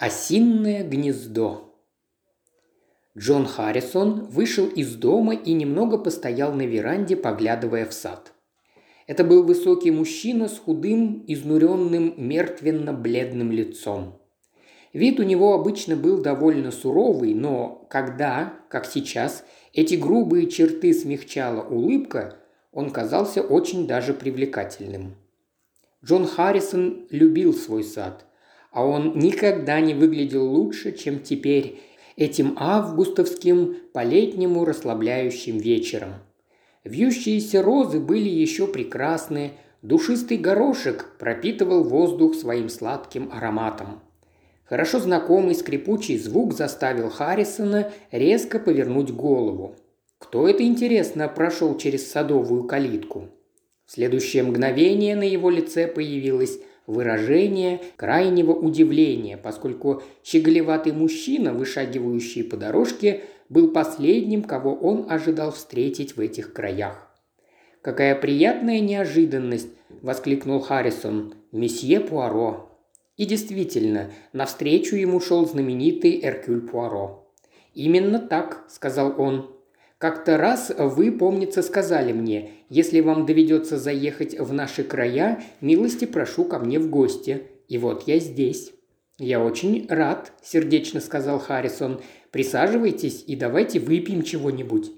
Осинное 0.00 0.82
гнездо. 0.82 1.74
Джон 3.18 3.44
Харрисон 3.44 4.24
вышел 4.28 4.66
из 4.66 4.94
дома 4.94 5.34
и 5.34 5.52
немного 5.52 5.98
постоял 5.98 6.54
на 6.54 6.62
веранде, 6.62 7.16
поглядывая 7.16 7.84
в 7.84 7.92
сад. 7.92 8.32
Это 9.06 9.24
был 9.24 9.42
высокий 9.42 9.90
мужчина 9.90 10.48
с 10.48 10.58
худым, 10.58 11.22
изнуренным, 11.26 12.14
мертвенно-бледным 12.16 13.52
лицом. 13.52 14.18
Вид 14.94 15.20
у 15.20 15.22
него 15.22 15.52
обычно 15.52 15.96
был 15.96 16.22
довольно 16.22 16.70
суровый, 16.70 17.34
но 17.34 17.86
когда, 17.90 18.54
как 18.70 18.86
сейчас, 18.86 19.44
эти 19.74 19.96
грубые 19.96 20.48
черты 20.48 20.94
смягчала 20.94 21.60
улыбка, 21.60 22.38
он 22.72 22.88
казался 22.88 23.42
очень 23.42 23.86
даже 23.86 24.14
привлекательным. 24.14 25.16
Джон 26.02 26.26
Харрисон 26.26 27.06
любил 27.10 27.52
свой 27.52 27.84
сад– 27.84 28.24
а 28.72 28.84
он 28.84 29.18
никогда 29.18 29.80
не 29.80 29.94
выглядел 29.94 30.46
лучше, 30.48 30.92
чем 30.92 31.20
теперь, 31.20 31.80
этим 32.16 32.54
августовским, 32.56 33.76
по-летнему 33.92 34.64
расслабляющим 34.64 35.58
вечером. 35.58 36.14
Вьющиеся 36.84 37.62
розы 37.62 37.98
были 38.00 38.28
еще 38.28 38.66
прекрасны, 38.66 39.52
душистый 39.82 40.36
горошек 40.38 41.16
пропитывал 41.18 41.84
воздух 41.84 42.34
своим 42.34 42.68
сладким 42.68 43.30
ароматом. 43.32 44.00
Хорошо 44.64 45.00
знакомый 45.00 45.56
скрипучий 45.56 46.16
звук 46.16 46.54
заставил 46.54 47.10
Харрисона 47.10 47.90
резко 48.12 48.60
повернуть 48.60 49.10
голову. 49.10 49.74
Кто 50.18 50.48
это, 50.48 50.62
интересно, 50.62 51.28
прошел 51.28 51.76
через 51.76 52.10
садовую 52.10 52.64
калитку? 52.64 53.28
В 53.86 53.92
следующее 53.92 54.44
мгновение 54.44 55.16
на 55.16 55.24
его 55.24 55.50
лице 55.50 55.88
появилась 55.88 56.60
выражение 56.90 57.80
крайнего 57.96 58.52
удивления, 58.52 59.36
поскольку 59.36 60.02
щеголеватый 60.24 60.92
мужчина, 60.92 61.52
вышагивающий 61.52 62.44
по 62.44 62.56
дорожке, 62.56 63.22
был 63.48 63.72
последним, 63.72 64.42
кого 64.42 64.74
он 64.74 65.06
ожидал 65.10 65.52
встретить 65.52 66.16
в 66.16 66.20
этих 66.20 66.52
краях. 66.52 67.08
«Какая 67.82 68.14
приятная 68.14 68.80
неожиданность!»– 68.80 69.68
воскликнул 70.02 70.60
Харрисон. 70.60 71.34
«Месье 71.50 72.00
Пуаро!» 72.00 72.70
И 73.16 73.26
действительно, 73.26 74.10
навстречу 74.32 74.96
ему 74.96 75.20
шел 75.20 75.46
знаменитый 75.46 76.20
Эркюль 76.22 76.60
Пуаро. 76.60 77.32
«Именно 77.74 78.18
так»,– 78.18 78.64
сказал 78.68 79.14
он. 79.18 79.54
Как-то 80.00 80.38
раз 80.38 80.72
вы, 80.78 81.12
помнится, 81.12 81.60
сказали 81.60 82.14
мне, 82.14 82.52
если 82.70 83.00
вам 83.00 83.26
доведется 83.26 83.76
заехать 83.76 84.34
в 84.40 84.50
наши 84.50 84.82
края, 84.82 85.42
милости 85.60 86.06
прошу 86.06 86.46
ко 86.46 86.58
мне 86.58 86.78
в 86.78 86.88
гости. 86.88 87.42
И 87.68 87.76
вот 87.76 88.04
я 88.06 88.18
здесь». 88.18 88.72
«Я 89.18 89.44
очень 89.44 89.86
рад»,– 89.90 90.32
сердечно 90.42 91.00
сказал 91.00 91.38
Харрисон. 91.38 92.00
«Присаживайтесь 92.30 93.22
и 93.26 93.36
давайте 93.36 93.78
выпьем 93.78 94.22
чего-нибудь». 94.22 94.90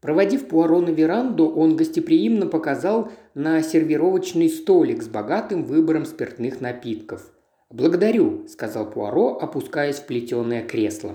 Проводив 0.00 0.48
Пуаро 0.48 0.80
на 0.80 0.90
веранду, 0.90 1.48
он 1.48 1.76
гостеприимно 1.76 2.46
показал 2.46 3.12
на 3.34 3.62
сервировочный 3.62 4.48
столик 4.48 5.04
с 5.04 5.06
богатым 5.06 5.62
выбором 5.62 6.04
спиртных 6.04 6.60
напитков. 6.60 7.30
«Благодарю»,– 7.70 8.46
сказал 8.48 8.90
Пуаро, 8.90 9.38
опускаясь 9.40 10.00
в 10.00 10.06
плетеное 10.06 10.66
кресло. 10.66 11.14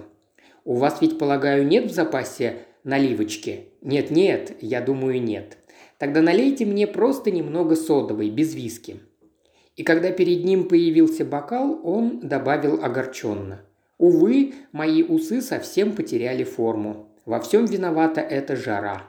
«У 0.63 0.75
вас 0.75 1.02
ведь, 1.02 1.17
полагаю, 1.19 1.67
нет 1.67 1.91
в 1.91 1.94
запасе 1.94 2.59
наливочки? 2.86 3.66
Нет-нет, 3.81 4.55
я 4.61 4.80
думаю, 4.80 5.22
нет. 5.22 5.58
Тогда 5.97 6.22
налейте 6.22 6.66
мне 6.66 6.88
просто 6.88 7.31
немного 7.31 7.75
содовой, 7.75 8.30
без 8.30 8.55
виски». 8.55 9.02
И 9.75 9.83
когда 9.83 10.11
перед 10.11 10.45
ним 10.45 10.69
появился 10.69 11.25
бокал, 11.25 11.81
он 11.83 12.22
добавил 12.22 12.81
огорченно. 12.81 13.61
«Увы, 13.97 14.53
мои 14.72 15.03
усы 15.03 15.41
совсем 15.41 15.94
потеряли 15.94 16.44
форму. 16.44 17.09
Во 17.25 17.39
всем 17.39 17.66
виновата 17.66 18.22
эта 18.22 18.56
жара». 18.56 19.03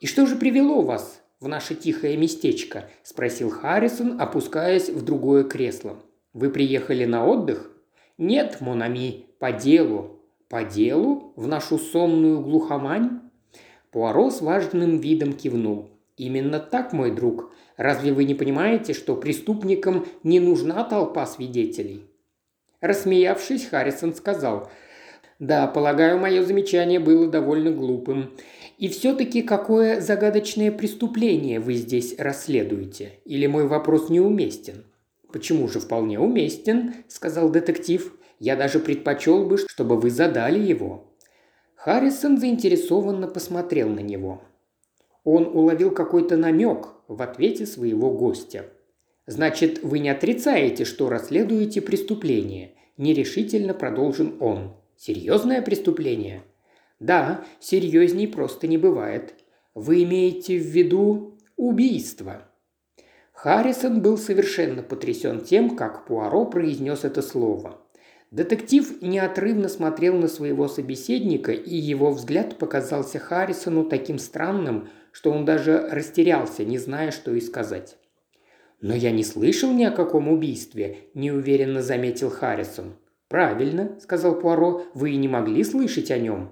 «И 0.00 0.06
что 0.06 0.26
же 0.26 0.36
привело 0.36 0.82
вас 0.82 1.22
в 1.40 1.48
наше 1.48 1.74
тихое 1.74 2.16
местечко?»– 2.16 2.88
спросил 3.02 3.50
Харрисон, 3.50 4.20
опускаясь 4.20 4.90
в 4.90 5.04
другое 5.04 5.44
кресло. 5.44 5.96
«Вы 6.32 6.50
приехали 6.50 7.04
на 7.04 7.26
отдых?» 7.26 7.70
«Нет, 8.16 8.60
Монами, 8.60 9.26
по 9.40 9.50
делу. 9.50 10.20
«По 10.48 10.62
делу? 10.62 11.32
В 11.36 11.46
нашу 11.46 11.78
сонную 11.78 12.40
глухомань?» 12.40 13.20
Пуаро 13.90 14.30
с 14.30 14.40
важным 14.40 14.98
видом 14.98 15.32
кивнул. 15.32 15.90
«Именно 16.16 16.60
так, 16.60 16.92
мой 16.92 17.10
друг. 17.10 17.52
Разве 17.76 18.12
вы 18.12 18.24
не 18.24 18.34
понимаете, 18.34 18.92
что 18.92 19.16
преступникам 19.16 20.06
не 20.22 20.40
нужна 20.40 20.84
толпа 20.84 21.26
свидетелей?» 21.26 22.04
Рассмеявшись, 22.80 23.66
Харрисон 23.66 24.14
сказал, 24.14 24.70
«Да, 25.38 25.66
полагаю, 25.66 26.18
мое 26.18 26.42
замечание 26.42 27.00
было 27.00 27.26
довольно 27.26 27.70
глупым. 27.70 28.30
И 28.78 28.88
все-таки 28.88 29.42
какое 29.42 30.00
загадочное 30.00 30.70
преступление 30.70 31.60
вы 31.60 31.74
здесь 31.74 32.14
расследуете? 32.18 33.20
Или 33.24 33.46
мой 33.46 33.66
вопрос 33.66 34.10
неуместен?» 34.10 34.84
«Почему 35.32 35.66
же 35.66 35.80
вполне 35.80 36.20
уместен?»– 36.20 36.94
сказал 37.08 37.48
детектив. 37.48 38.14
Я 38.44 38.56
даже 38.56 38.78
предпочел 38.78 39.46
бы, 39.46 39.56
чтобы 39.56 39.98
вы 39.98 40.10
задали 40.10 40.58
его». 40.58 41.16
Харрисон 41.76 42.36
заинтересованно 42.36 43.26
посмотрел 43.26 43.88
на 43.88 44.00
него. 44.00 44.42
Он 45.24 45.46
уловил 45.46 45.90
какой-то 45.90 46.36
намек 46.36 46.88
в 47.08 47.22
ответе 47.22 47.64
своего 47.64 48.10
гостя. 48.10 48.66
«Значит, 49.26 49.82
вы 49.82 49.98
не 49.98 50.10
отрицаете, 50.10 50.84
что 50.84 51.08
расследуете 51.08 51.80
преступление?»– 51.80 52.74
нерешительно 52.98 53.72
продолжил 53.72 54.34
он. 54.40 54.76
«Серьезное 54.94 55.62
преступление?» 55.62 56.42
«Да, 57.00 57.46
серьезней 57.60 58.28
просто 58.28 58.66
не 58.66 58.76
бывает. 58.76 59.36
Вы 59.74 60.02
имеете 60.02 60.58
в 60.58 60.66
виду 60.66 61.38
убийство?» 61.56 62.46
Харрисон 63.32 64.02
был 64.02 64.18
совершенно 64.18 64.82
потрясен 64.82 65.40
тем, 65.40 65.76
как 65.76 66.06
Пуаро 66.06 66.44
произнес 66.44 67.04
это 67.04 67.22
слово. 67.22 67.80
Детектив 68.34 69.00
неотрывно 69.00 69.68
смотрел 69.68 70.16
на 70.16 70.26
своего 70.26 70.66
собеседника, 70.66 71.52
и 71.52 71.76
его 71.76 72.10
взгляд 72.10 72.58
показался 72.58 73.20
Харрисону 73.20 73.84
таким 73.84 74.18
странным, 74.18 74.88
что 75.12 75.30
он 75.30 75.44
даже 75.44 75.88
растерялся, 75.88 76.64
не 76.64 76.78
зная, 76.78 77.12
что 77.12 77.32
и 77.32 77.40
сказать. 77.40 77.96
«Но 78.80 78.92
я 78.92 79.12
не 79.12 79.22
слышал 79.22 79.72
ни 79.72 79.84
о 79.84 79.92
каком 79.92 80.28
убийстве»,– 80.28 80.98
неуверенно 81.14 81.80
заметил 81.80 82.28
Харрисон. 82.28 82.96
«Правильно»,– 83.28 83.96
сказал 84.02 84.34
Пуаро,– 84.40 84.82
«вы 84.94 85.12
и 85.12 85.16
не 85.16 85.28
могли 85.28 85.62
слышать 85.62 86.10
о 86.10 86.18
нем». 86.18 86.50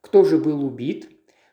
«Кто 0.00 0.24
же 0.24 0.36
был 0.36 0.64
убит?» 0.64 1.10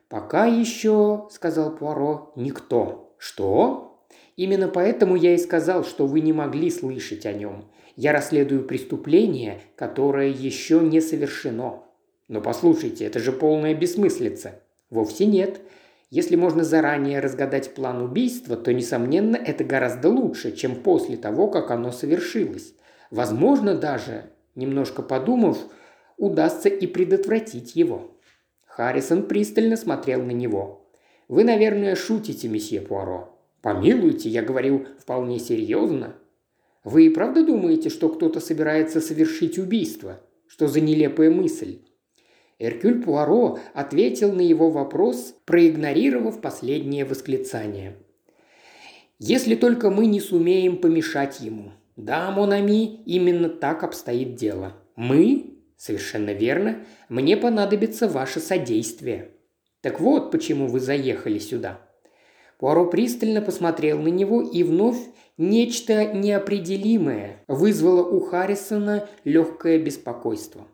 «Пока 0.10 0.48
еще»,– 0.48 1.28
сказал 1.30 1.76
Пуаро,– 1.76 2.34
«никто». 2.36 3.14
«Что?» 3.20 3.97
«Именно 4.38 4.70
поэтому 4.70 5.18
я 5.18 5.36
и 5.36 5.38
сказал, 5.38 5.84
что 5.84 6.08
вы 6.08 6.22
не 6.22 6.32
могли 6.32 6.72
слышать 6.72 7.26
о 7.26 7.34
нем. 7.34 7.66
Я 7.98 8.14
расследую 8.14 8.64
преступление, 8.64 9.60
которое 9.76 10.30
еще 10.30 10.80
не 10.80 11.02
совершено. 11.02 11.84
Но 12.28 12.40
послушайте, 12.40 13.06
это 13.06 13.20
же 13.20 13.32
полная 13.32 13.74
бессмыслица. 13.74 14.62
Вовсе 14.90 15.26
нет. 15.26 15.60
Если 16.10 16.36
можно 16.36 16.64
заранее 16.64 17.20
разгадать 17.20 17.74
план 17.74 18.02
убийства, 18.02 18.56
то, 18.56 18.72
несомненно, 18.74 19.36
это 19.36 19.64
гораздо 19.64 20.10
лучше, 20.10 20.56
чем 20.56 20.76
после 20.76 21.18
того, 21.18 21.48
как 21.48 21.72
оно 21.72 21.92
совершилось. 21.92 22.76
Возможно, 23.12 23.76
даже, 23.76 24.26
немножко 24.56 25.02
подумав, 25.02 25.58
удастся 26.18 26.70
и 26.70 26.86
предотвратить 26.88 27.76
его. 27.76 28.12
Харрисон 28.66 29.24
пристально 29.24 29.76
смотрел 29.76 30.22
на 30.22 30.32
него. 30.32 30.88
«Вы, 31.28 31.44
наверное, 31.44 31.96
шутите, 31.96 32.48
месье 32.48 32.80
Пуаро». 32.80 33.37
«Помилуйте, 33.68 34.30
я 34.30 34.44
говорю 34.44 34.86
вполне 34.98 35.40
серьезно. 35.40 36.16
Вы 36.86 37.08
и 37.08 37.10
правда 37.10 37.46
думаете, 37.46 37.90
что 37.90 38.08
кто-то 38.08 38.40
собирается 38.40 39.02
совершить 39.02 39.60
убийство? 39.60 40.22
Что 40.48 40.70
за 40.70 40.80
нелепая 40.80 41.30
мысль?» 41.30 41.80
Эркюль 42.60 43.04
Пуаро 43.04 43.60
ответил 43.74 44.32
на 44.32 44.40
его 44.40 44.70
вопрос, 44.70 45.36
проигнорировав 45.44 46.40
последнее 46.40 47.04
восклицание. 47.04 47.98
«Если 49.20 49.56
только 49.56 49.90
мы 49.90 50.06
не 50.06 50.22
сумеем 50.22 50.78
помешать 50.78 51.42
ему. 51.42 51.74
Да, 51.98 52.32
Монами, 52.32 53.04
именно 53.04 53.50
так 53.50 53.84
обстоит 53.84 54.36
дело. 54.36 54.78
Мы? 54.96 55.58
Совершенно 55.76 56.32
верно. 56.32 56.86
Мне 57.10 57.36
понадобится 57.36 58.08
ваше 58.08 58.40
содействие. 58.40 59.32
Так 59.82 60.00
вот, 60.00 60.32
почему 60.32 60.68
вы 60.68 60.80
заехали 60.80 61.40
сюда». 61.40 61.87
Пуаро 62.58 62.86
пристально 62.86 63.42
посмотрел 63.42 64.00
на 64.00 64.08
него 64.08 64.42
и 64.42 64.64
вновь 64.64 64.98
Нечто 65.40 66.14
неопределимое 66.14 67.44
вызвало 67.48 68.02
у 68.02 68.20
Харрисона 68.22 69.08
легкое 69.24 69.78
беспокойство. 69.78 70.66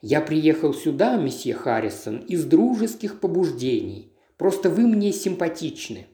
«Я 0.00 0.20
приехал 0.20 0.72
сюда, 0.72 1.16
месье 1.16 1.54
Харрисон, 1.54 2.18
из 2.18 2.44
дружеских 2.44 3.18
побуждений. 3.18 4.12
Просто 4.36 4.70
вы 4.70 4.86
мне 4.86 5.10
симпатичны». 5.10 6.06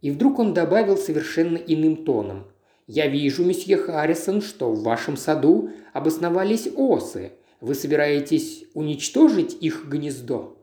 И 0.00 0.10
вдруг 0.10 0.38
он 0.38 0.54
добавил 0.54 0.96
совершенно 0.96 1.58
иным 1.58 1.96
тоном. 1.96 2.46
Я 2.86 3.08
вижу, 3.08 3.44
месье 3.44 3.76
Харрисон, 3.76 4.40
что 4.40 4.72
в 4.72 4.82
вашем 4.82 5.18
саду 5.18 5.68
обосновались 5.92 6.66
осы. 6.74 7.32
Вы 7.60 7.74
собираетесь 7.74 8.64
уничтожить 8.72 9.54
их 9.60 9.84
гнездо?» 9.86 10.56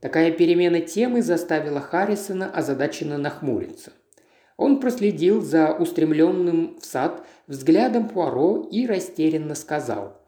Такая 0.00 0.30
перемена 0.30 0.80
темы 0.80 1.22
заставила 1.22 1.80
Харрисона 1.80 2.48
озадаченно 2.50 3.18
нахмуриться. 3.18 3.92
Он 4.56 4.80
проследил 4.80 5.40
за 5.40 5.72
устремленным 5.72 6.78
в 6.80 6.84
сад 6.84 7.24
взглядом 7.46 8.08
Пуаро 8.08 8.68
и 8.70 8.86
растерянно 8.86 9.54
сказал. 9.54 10.20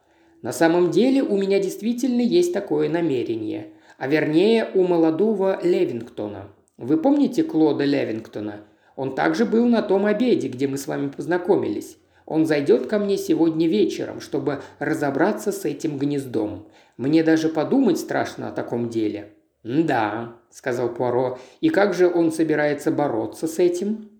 «На 0.42 0.52
самом 0.52 0.90
деле 0.90 1.22
у 1.22 1.36
меня 1.36 1.60
действительно 1.60 2.20
есть 2.20 2.52
такое 2.52 2.88
намерение, 2.88 3.68
а 3.98 4.08
вернее 4.08 4.68
у 4.74 4.84
молодого 4.84 5.60
Левингтона. 5.62 6.48
Вы 6.76 6.96
помните 6.96 7.42
Клода 7.42 7.84
Левингтона? 7.84 8.62
Он 8.96 9.14
также 9.14 9.44
был 9.44 9.66
на 9.66 9.82
том 9.82 10.06
обеде, 10.06 10.48
где 10.48 10.66
мы 10.66 10.78
с 10.78 10.86
вами 10.86 11.10
познакомились. 11.10 11.96
Он 12.24 12.46
зайдет 12.46 12.86
ко 12.86 12.98
мне 12.98 13.18
сегодня 13.18 13.68
вечером, 13.68 14.20
чтобы 14.20 14.62
разобраться 14.78 15.52
с 15.52 15.64
этим 15.64 15.98
гнездом. 15.98 16.68
Мне 16.96 17.22
даже 17.22 17.48
подумать 17.48 17.98
страшно 17.98 18.48
о 18.48 18.52
таком 18.52 18.88
деле». 18.88 19.34
«Да»,– 19.62 20.36
сказал 20.50 20.94
Пуаро,– 20.94 21.38
«и 21.60 21.68
как 21.68 21.92
же 21.92 22.08
он 22.08 22.32
собирается 22.32 22.90
бороться 22.90 23.46
с 23.46 23.58
этим?» 23.58 24.10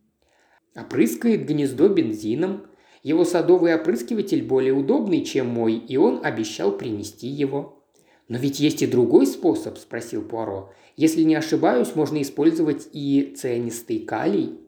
«Опрыскает 0.75 1.47
гнездо 1.47 1.89
бензином. 1.89 2.67
Его 3.03 3.25
садовый 3.25 3.75
опрыскиватель 3.75 4.47
более 4.47 4.75
удобный, 4.75 5.25
чем 5.25 5.47
мой, 5.47 5.75
и 5.75 5.97
он 5.97 6.21
обещал 6.25 6.73
принести 6.73 7.27
его». 7.27 7.83
«Но 8.29 8.39
ведь 8.39 8.61
есть 8.61 8.83
и 8.83 8.87
другой 8.87 9.27
способ»,– 9.27 9.77
спросил 9.79 10.23
Пуаро. 10.23 10.73
«Если 10.97 11.23
не 11.23 11.35
ошибаюсь, 11.35 11.97
можно 11.97 12.21
использовать 12.23 12.89
и 12.93 13.35
цианистый 13.37 14.01
калий». 14.01 14.61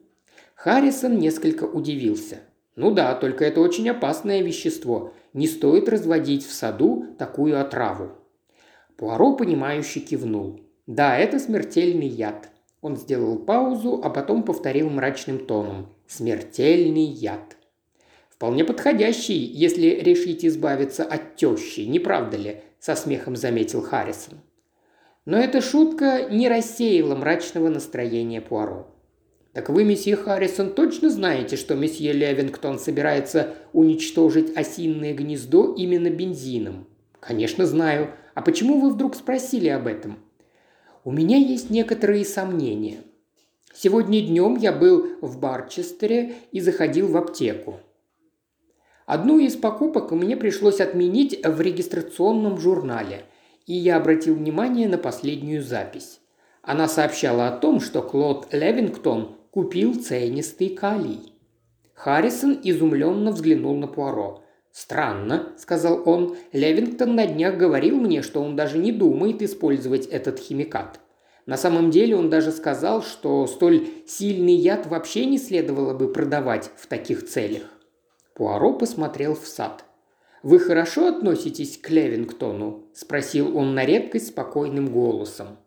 Харрисон 0.55 1.17
несколько 1.17 1.63
удивился. 1.63 2.41
«Ну 2.75 2.91
да, 2.91 3.13
только 3.15 3.45
это 3.45 3.61
очень 3.61 3.89
опасное 3.89 4.41
вещество. 4.41 5.13
Не 5.33 5.47
стоит 5.47 5.87
разводить 5.87 6.45
в 6.45 6.51
саду 6.51 7.05
такую 7.17 7.61
отраву». 7.61 8.22
Пуаро, 8.97 9.35
понимающе 9.35 9.99
кивнул. 9.99 10.61
«Да, 10.87 11.17
это 11.17 11.39
смертельный 11.39 12.07
яд». 12.07 12.49
Он 12.81 12.97
сделал 12.97 13.39
паузу, 13.39 14.01
а 14.03 14.09
потом 14.09 14.43
повторил 14.43 14.89
мрачным 14.89 15.45
тоном. 15.45 15.89
«Смертельный 16.07 17.05
яд». 17.05 17.55
«Вполне 18.29 18.65
подходящий, 18.65 19.37
если 19.37 19.87
решить 19.87 20.45
избавиться 20.45 21.03
от 21.03 21.37
тещи, 21.37 21.81
не 21.81 21.99
правда 21.99 22.37
ли?»– 22.37 22.61
со 22.79 22.95
смехом 22.95 23.37
заметил 23.37 23.81
Харрисон. 23.81 24.39
Но 25.25 25.37
эта 25.37 25.61
шутка 25.61 26.27
не 26.29 26.49
рассеяла 26.49 27.15
мрачного 27.15 27.69
настроения 27.69 28.41
Пуаро. 28.41 28.87
«Так 29.53 29.69
вы, 29.69 29.85
месье 29.85 30.17
Харрисон, 30.17 30.73
точно 30.73 31.09
знаете, 31.09 31.55
что 31.55 31.75
месье 31.75 32.11
Левингтон 32.11 32.79
собирается 32.79 33.53
уничтожить 33.71 34.57
осинное 34.57 35.13
гнездо 35.13 35.73
именно 35.73 36.09
бензином?» 36.09 36.87
«Конечно 37.21 37.65
знаю. 37.65 38.09
А 38.33 38.41
почему 38.41 38.79
вы 38.79 38.89
вдруг 38.91 39.15
спросили 39.15 39.67
об 39.67 39.87
этом?» 39.87 40.17
«У 41.03 41.11
меня 41.11 41.37
есть 41.37 41.69
некоторые 41.69 42.25
сомнения. 42.25 43.03
Сегодня 43.73 44.21
днем 44.21 44.55
я 44.55 44.71
был 44.71 45.17
в 45.21 45.39
Барчестере 45.39 46.35
и 46.51 46.61
заходил 46.61 47.07
в 47.07 47.17
аптеку. 47.17 47.79
Одну 49.05 49.39
из 49.39 49.55
покупок 49.55 50.11
мне 50.11 50.37
пришлось 50.37 50.79
отменить 50.79 51.45
в 51.45 51.59
регистрационном 51.59 52.57
журнале, 52.57 53.25
и 53.65 53.73
я 53.73 53.97
обратил 53.97 54.35
внимание 54.35 54.87
на 54.87 54.97
последнюю 54.97 55.63
запись. 55.63 56.19
Она 56.61 56.87
сообщала 56.87 57.47
о 57.47 57.57
том, 57.57 57.81
что 57.81 58.01
Клод 58.01 58.47
Левингтон 58.53 59.35
купил 59.51 59.95
ценистый 59.95 60.69
калий. 60.69 61.33
Харрисон 61.93 62.59
изумленно 62.63 63.31
взглянул 63.31 63.75
на 63.75 63.87
Пуаро. 63.87 64.42
«Странно»,– 64.73 65.53
сказал 65.57 66.01
он. 66.09 66.35
«Левингтон 66.51 67.15
на 67.15 67.27
днях 67.27 67.57
говорил 67.57 67.95
мне, 67.95 68.23
что 68.23 68.41
он 68.41 68.55
даже 68.55 68.79
не 68.79 68.91
думает 68.91 69.43
использовать 69.43 70.07
этот 70.07 70.39
химикат. 70.39 70.99
На 71.45 71.57
самом 71.57 71.91
деле 71.91 72.15
он 72.15 72.31
даже 72.31 72.51
сказал, 72.51 73.03
что 73.03 73.45
столь 73.45 73.87
сильный 74.07 74.55
яд 74.55 74.87
вообще 74.87 75.25
не 75.25 75.37
следовало 75.37 75.93
бы 75.93 76.11
продавать 76.11 76.71
в 76.75 76.87
таких 76.87 77.23
целях». 77.27 77.61
Пуаро 78.33 78.73
посмотрел 78.73 79.35
в 79.35 79.45
сад. 79.45 79.85
«Вы 80.41 80.57
хорошо 80.57 81.07
относитесь 81.07 81.77
к 81.77 81.91
Левингтону?»– 81.91 82.85
спросил 82.95 83.55
он 83.55 83.75
на 83.75 83.85
редкость 83.85 84.29
спокойным 84.29 84.91
голосом. 84.91 85.59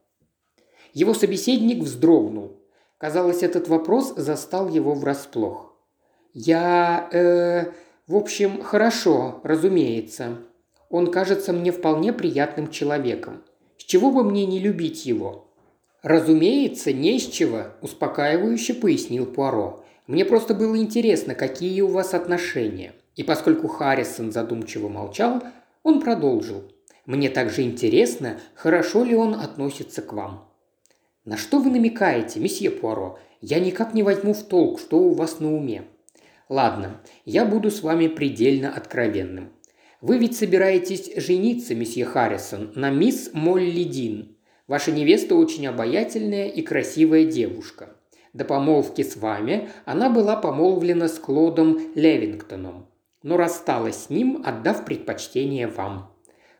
Его 0.92 1.14
собеседник 1.14 1.84
вздрогнул. 1.84 2.60
Казалось, 2.98 3.44
этот 3.44 3.68
вопрос 3.68 4.14
застал 4.16 4.68
его 4.68 4.94
врасплох. 4.94 5.76
«Я... 6.34 7.08
э... 7.12 7.72
В 8.06 8.14
общем, 8.14 8.62
хорошо, 8.62 9.40
разумеется. 9.42 10.38
Он 10.90 11.10
кажется 11.10 11.52
мне 11.52 11.72
вполне 11.72 12.12
приятным 12.12 12.70
человеком. 12.70 13.42
С 13.78 13.82
чего 13.82 14.12
бы 14.12 14.22
мне 14.22 14.46
не 14.46 14.60
любить 14.60 15.06
его?» 15.06 15.46
«Разумеется, 16.02 16.92
не 16.92 17.18
с 17.18 17.26
чего»,– 17.26 17.64
успокаивающе 17.82 18.74
пояснил 18.74 19.26
Пуаро. 19.26 19.84
«Мне 20.06 20.24
просто 20.24 20.54
было 20.54 20.78
интересно, 20.78 21.34
какие 21.34 21.80
у 21.80 21.88
вас 21.88 22.14
отношения». 22.14 22.94
И 23.16 23.24
поскольку 23.24 23.66
Харрисон 23.66 24.30
задумчиво 24.30 24.88
молчал, 24.88 25.42
он 25.82 26.00
продолжил. 26.00 26.62
«Мне 27.06 27.28
также 27.28 27.62
интересно, 27.62 28.38
хорошо 28.54 29.02
ли 29.02 29.16
он 29.16 29.34
относится 29.34 30.00
к 30.00 30.12
вам». 30.12 30.48
«На 31.24 31.36
что 31.36 31.58
вы 31.58 31.70
намекаете, 31.70 32.38
месье 32.38 32.70
Пуаро? 32.70 33.18
Я 33.40 33.58
никак 33.58 33.92
не 33.94 34.04
возьму 34.04 34.32
в 34.32 34.44
толк, 34.44 34.78
что 34.78 35.00
у 35.00 35.12
вас 35.12 35.40
на 35.40 35.52
уме». 35.52 35.86
Ладно, 36.48 37.00
я 37.24 37.44
буду 37.44 37.70
с 37.70 37.82
вами 37.82 38.06
предельно 38.06 38.72
откровенным. 38.72 39.52
Вы 40.00 40.18
ведь 40.18 40.36
собираетесь 40.36 41.10
жениться, 41.16 41.74
месье 41.74 42.04
Харрисон, 42.04 42.70
на 42.76 42.90
мисс 42.90 43.30
Молли 43.32 43.82
Дин. 43.82 44.36
Ваша 44.68 44.92
невеста 44.92 45.34
очень 45.34 45.66
обаятельная 45.66 46.46
и 46.46 46.62
красивая 46.62 47.24
девушка. 47.24 47.96
До 48.32 48.44
помолвки 48.44 49.02
с 49.02 49.16
вами 49.16 49.70
она 49.86 50.08
была 50.08 50.36
помолвлена 50.36 51.08
с 51.08 51.18
Клодом 51.18 51.80
Левингтоном, 51.96 52.86
но 53.24 53.36
рассталась 53.36 54.04
с 54.04 54.10
ним, 54.10 54.42
отдав 54.44 54.84
предпочтение 54.84 55.66
вам. 55.66 56.12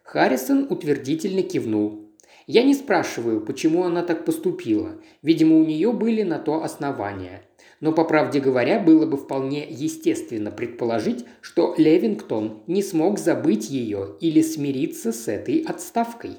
Харрисон 0.03 0.67
утвердительно 0.69 1.43
кивнул. 1.43 2.11
Я 2.49 2.65
не 2.65 2.75
спрашиваю, 2.75 3.41
почему 3.41 3.85
она 3.85 4.03
так 4.03 4.25
поступила. 4.25 5.01
Видимо, 5.23 5.57
у 5.57 5.65
нее 5.65 5.93
были 5.93 6.23
на 6.23 6.39
то 6.39 6.65
основания 6.65 7.46
но, 7.81 7.93
по 7.93 8.05
правде 8.05 8.41
говоря, 8.41 8.79
было 8.79 9.07
бы 9.07 9.17
вполне 9.17 9.67
естественно 9.69 10.51
предположить, 10.51 11.25
что 11.41 11.75
Левингтон 11.77 12.63
не 12.67 12.83
смог 12.83 13.19
забыть 13.19 13.69
ее 13.71 14.17
или 14.21 14.41
смириться 14.41 15.13
с 15.13 15.29
этой 15.29 15.61
отставкой. 15.61 16.39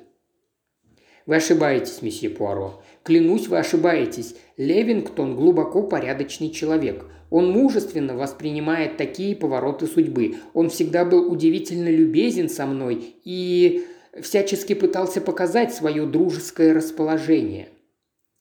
Вы 1.28 1.36
ошибаетесь, 1.36 2.02
месье 2.02 2.30
Пуаро. 2.30 2.82
Клянусь, 3.04 3.48
вы 3.48 3.58
ошибаетесь. 3.58 4.36
Левингтон 4.56 5.36
глубоко 5.36 5.84
порядочный 5.84 6.50
человек. 6.50 7.06
Он 7.30 7.52
мужественно 7.52 8.16
воспринимает 8.16 8.96
такие 8.96 9.36
повороты 9.36 9.88
судьбы. 9.88 10.36
Он 10.54 10.70
всегда 10.70 11.04
был 11.04 11.30
удивительно 11.30 11.90
любезен 11.90 12.48
со 12.48 12.66
мной 12.66 13.16
и 13.26 13.86
всячески 14.22 14.74
пытался 14.74 15.20
показать 15.20 15.74
свое 15.74 16.06
дружеское 16.06 16.74
расположение. 16.74 17.70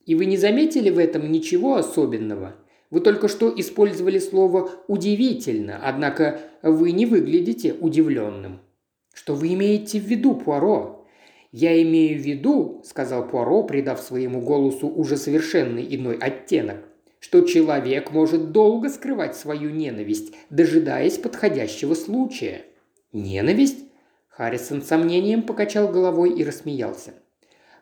И 0.05 0.15
вы 0.15 0.27
не 0.27 0.37
заметили 0.37 0.91
в 0.91 0.99
этом 0.99 1.33
ничего 1.33 1.75
особенного? 1.75 2.55
Вы 2.91 3.01
только 3.01 3.29
что 3.29 3.53
использовали 3.57 4.19
слово 4.19 4.71
«удивительно», 4.87 5.81
однако 5.83 6.41
вы 6.63 6.93
не 6.93 7.07
выглядите 7.07 7.73
удивленным. 7.73 8.61
Что 9.13 9.35
вы 9.35 9.55
имеете 9.55 9.99
в 9.99 10.05
виду, 10.05 10.35
Пуаро? 10.35 11.07
Я 11.51 11.81
имею 11.83 12.21
в 12.21 12.23
виду, 12.23 12.83
сказал 12.85 13.27
Пуаро, 13.27 13.63
придав 13.63 14.01
своему 14.01 14.41
голосу 14.41 14.89
уже 14.89 15.17
совершенно 15.17 15.79
иной 15.79 16.17
оттенок, 16.17 16.85
что 17.19 17.41
человек 17.43 18.13
может 18.13 18.53
долго 18.53 18.89
скрывать 18.89 19.37
свою 19.37 19.71
ненависть, 19.71 20.35
дожидаясь 20.51 21.19
подходящего 21.19 21.95
случая. 21.95 22.67
Ненависть? 23.13 23.87
Харрисон 24.29 24.83
с 24.83 24.89
сомнением 24.89 25.43
покачал 25.43 25.89
головой 25.89 26.39
и 26.39 26.45
рассмеялся. 26.45 27.15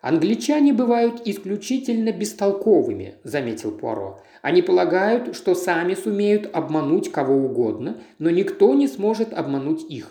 «Англичане 0.04 0.74
бывают 0.74 1.22
исключительно 1.24 2.12
бестолковыми»,– 2.12 3.14
заметил 3.24 3.72
Пуаро. 3.72 4.20
«Они 4.42 4.60
полагают, 4.60 5.34
что 5.34 5.54
сами 5.54 5.94
сумеют 5.94 6.50
обмануть 6.52 7.10
кого 7.10 7.34
угодно, 7.36 8.02
но 8.18 8.28
никто 8.28 8.74
не 8.74 8.86
сможет 8.86 9.32
обмануть 9.32 9.82
их. 9.90 10.10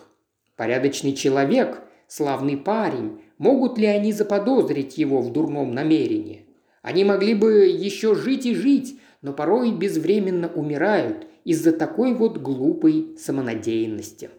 Порядочный 0.56 1.14
человек, 1.14 1.84
славный 2.08 2.58
парень, 2.58 3.22
могут 3.38 3.78
ли 3.78 3.86
они 3.86 4.12
заподозрить 4.14 4.98
его 4.98 5.22
в 5.22 5.32
дурном 5.32 5.76
намерении? 5.76 6.48
Они 6.82 7.04
могли 7.04 7.36
бы 7.36 7.68
еще 7.68 8.16
жить 8.16 8.48
и 8.48 8.56
жить, 8.56 9.00
но 9.22 9.32
порой 9.32 9.72
безвременно 9.72 10.52
умирают 10.52 11.28
из-за 11.44 11.72
такой 11.72 12.16
вот 12.16 12.40
глупой 12.40 13.16
самонадеянности». 13.20 14.32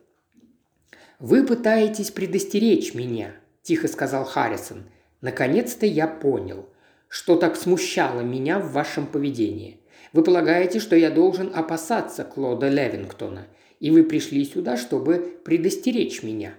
«Вы 1.21 1.47
пытаетесь 1.47 2.11
предостеречь 2.11 2.93
меня»,– 2.93 3.37
тихо 3.63 3.87
сказал 3.87 4.25
Харрисон– 4.25 4.83
Наконец-то 5.25 5.87
я 5.87 6.07
понял, 6.07 6.69
что 7.09 7.37
так 7.37 7.57
смущало 7.57 8.21
меня 8.21 8.59
в 8.59 8.73
вашем 8.73 9.07
поведении. 9.07 9.81
Вы 10.13 10.23
полагаете, 10.23 10.81
что 10.81 10.97
я 10.97 11.11
должен 11.11 11.51
опасаться 11.55 12.25
Клода 12.25 12.69
Левингтона, 12.69 13.47
и 13.81 13.91
вы 13.91 14.05
пришли 14.05 14.45
сюда, 14.45 14.77
чтобы 14.77 15.41
предостеречь 15.43 16.23
меня?» 16.23 16.53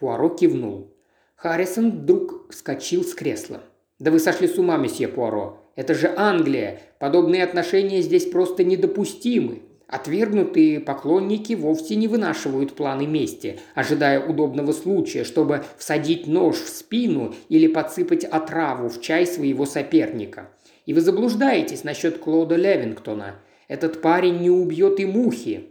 Пуаро 0.00 0.30
кивнул. 0.30 0.92
Харрисон 1.36 1.92
вдруг 1.92 2.52
вскочил 2.52 3.04
с 3.04 3.14
кресла. 3.14 3.60
«Да 4.00 4.10
вы 4.10 4.18
сошли 4.18 4.48
с 4.48 4.58
ума, 4.58 4.78
месье 4.78 5.06
Пуаро. 5.06 5.70
Это 5.76 5.94
же 5.94 6.12
Англия. 6.16 6.80
Подобные 6.98 7.44
отношения 7.44 8.02
здесь 8.02 8.26
просто 8.26 8.64
недопустимы. 8.64 9.62
Отвергнутые 9.88 10.80
поклонники 10.80 11.54
вовсе 11.54 11.96
не 11.96 12.08
вынашивают 12.08 12.74
планы 12.74 13.06
мести, 13.06 13.58
ожидая 13.74 14.20
удобного 14.20 14.72
случая, 14.72 15.24
чтобы 15.24 15.64
всадить 15.78 16.26
нож 16.26 16.56
в 16.56 16.68
спину 16.68 17.34
или 17.48 17.68
подсыпать 17.68 18.24
отраву 18.24 18.90
в 18.90 19.00
чай 19.00 19.26
своего 19.26 19.64
соперника. 19.64 20.50
И 20.84 20.92
вы 20.92 21.00
заблуждаетесь 21.00 21.84
насчет 21.84 22.18
Клода 22.18 22.56
Левингтона. 22.56 23.36
Этот 23.66 24.02
парень 24.02 24.40
не 24.40 24.50
убьет 24.50 25.00
и 25.00 25.06
мухи. 25.06 25.70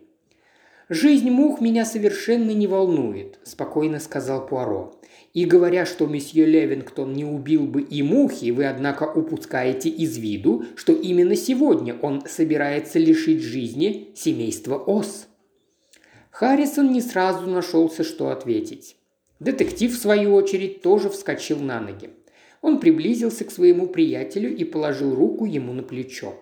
«Жизнь 0.89 1.29
мух 1.29 1.61
меня 1.61 1.85
совершенно 1.85 2.51
не 2.51 2.65
волнует»,– 2.65 3.37
спокойно 3.43 3.99
сказал 3.99 4.47
Пуаро. 4.47 4.96
И 5.37 5.45
говоря, 5.45 5.85
что 5.85 6.07
месье 6.07 6.47
Левингтон 6.47 7.13
не 7.13 7.23
убил 7.23 7.67
бы 7.67 7.83
и 7.83 8.01
мухи, 8.01 8.49
вы, 8.49 8.65
однако, 8.65 9.03
упускаете 9.03 9.87
из 9.87 10.17
виду, 10.17 10.65
что 10.75 10.93
именно 10.93 11.35
сегодня 11.35 11.95
он 12.01 12.23
собирается 12.25 12.97
лишить 12.97 13.43
жизни 13.43 14.09
семейства 14.15 14.79
Ос. 14.79 15.27
Харрисон 16.31 16.91
не 16.91 17.01
сразу 17.01 17.47
нашелся, 17.47 18.03
что 18.03 18.31
ответить. 18.31 18.95
Детектив, 19.39 19.93
в 19.93 20.01
свою 20.01 20.33
очередь, 20.33 20.81
тоже 20.81 21.07
вскочил 21.07 21.59
на 21.59 21.81
ноги. 21.81 22.09
Он 22.63 22.79
приблизился 22.79 23.45
к 23.45 23.51
своему 23.51 23.85
приятелю 23.85 24.51
и 24.51 24.63
положил 24.63 25.13
руку 25.13 25.45
ему 25.45 25.71
на 25.71 25.83
плечо. 25.83 26.33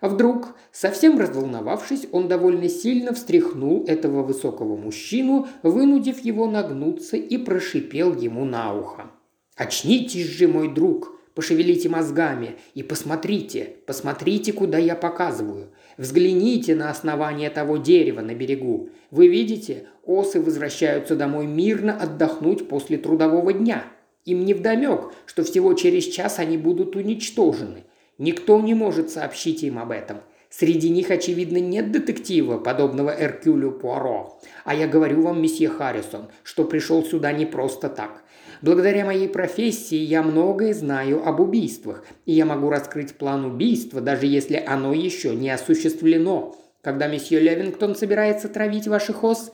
А 0.00 0.08
вдруг, 0.08 0.54
совсем 0.72 1.18
разволновавшись, 1.18 2.06
он 2.12 2.28
довольно 2.28 2.68
сильно 2.68 3.14
встряхнул 3.14 3.84
этого 3.86 4.22
высокого 4.22 4.76
мужчину, 4.76 5.48
вынудив 5.62 6.24
его 6.24 6.46
нагнуться 6.46 7.16
и 7.16 7.38
прошипел 7.38 8.14
ему 8.14 8.44
на 8.44 8.74
ухо. 8.74 9.10
«Очнитесь 9.56 10.26
же, 10.26 10.48
мой 10.48 10.72
друг! 10.72 11.12
Пошевелите 11.34 11.90
мозгами 11.90 12.56
и 12.72 12.82
посмотрите, 12.82 13.76
посмотрите, 13.86 14.54
куда 14.54 14.78
я 14.78 14.94
показываю. 14.94 15.68
Взгляните 15.98 16.74
на 16.74 16.90
основание 16.90 17.50
того 17.50 17.76
дерева 17.76 18.22
на 18.22 18.34
берегу. 18.34 18.88
Вы 19.10 19.28
видите, 19.28 19.86
осы 20.02 20.40
возвращаются 20.40 21.14
домой 21.14 21.46
мирно 21.46 21.94
отдохнуть 21.94 22.68
после 22.68 22.96
трудового 22.96 23.52
дня. 23.52 23.84
Им 24.24 24.46
невдомек, 24.46 25.12
что 25.26 25.44
всего 25.44 25.74
через 25.74 26.04
час 26.04 26.38
они 26.38 26.56
будут 26.56 26.96
уничтожены– 26.96 27.84
Никто 28.18 28.60
не 28.60 28.74
может 28.74 29.10
сообщить 29.10 29.62
им 29.62 29.78
об 29.78 29.90
этом. 29.90 30.18
Среди 30.48 30.88
них, 30.88 31.10
очевидно, 31.10 31.58
нет 31.58 31.92
детектива, 31.92 32.58
подобного 32.58 33.10
Эркюлю 33.10 33.72
Пуаро. 33.72 34.40
А 34.64 34.74
я 34.74 34.86
говорю 34.86 35.22
вам, 35.22 35.42
месье 35.42 35.68
Харрисон, 35.68 36.28
что 36.44 36.64
пришел 36.64 37.04
сюда 37.04 37.32
не 37.32 37.44
просто 37.44 37.88
так. 37.88 38.22
Благодаря 38.62 39.04
моей 39.04 39.28
профессии 39.28 39.98
я 39.98 40.22
многое 40.22 40.72
знаю 40.72 41.26
об 41.26 41.40
убийствах, 41.40 42.04
и 42.24 42.32
я 42.32 42.46
могу 42.46 42.70
раскрыть 42.70 43.14
план 43.14 43.44
убийства, 43.44 44.00
даже 44.00 44.26
если 44.26 44.56
оно 44.56 44.94
еще 44.94 45.34
не 45.34 45.50
осуществлено. 45.50 46.56
Когда 46.80 47.06
месье 47.08 47.38
Левингтон 47.40 47.94
собирается 47.94 48.48
травить 48.48 48.88
ваших 48.88 49.24
ос? 49.24 49.52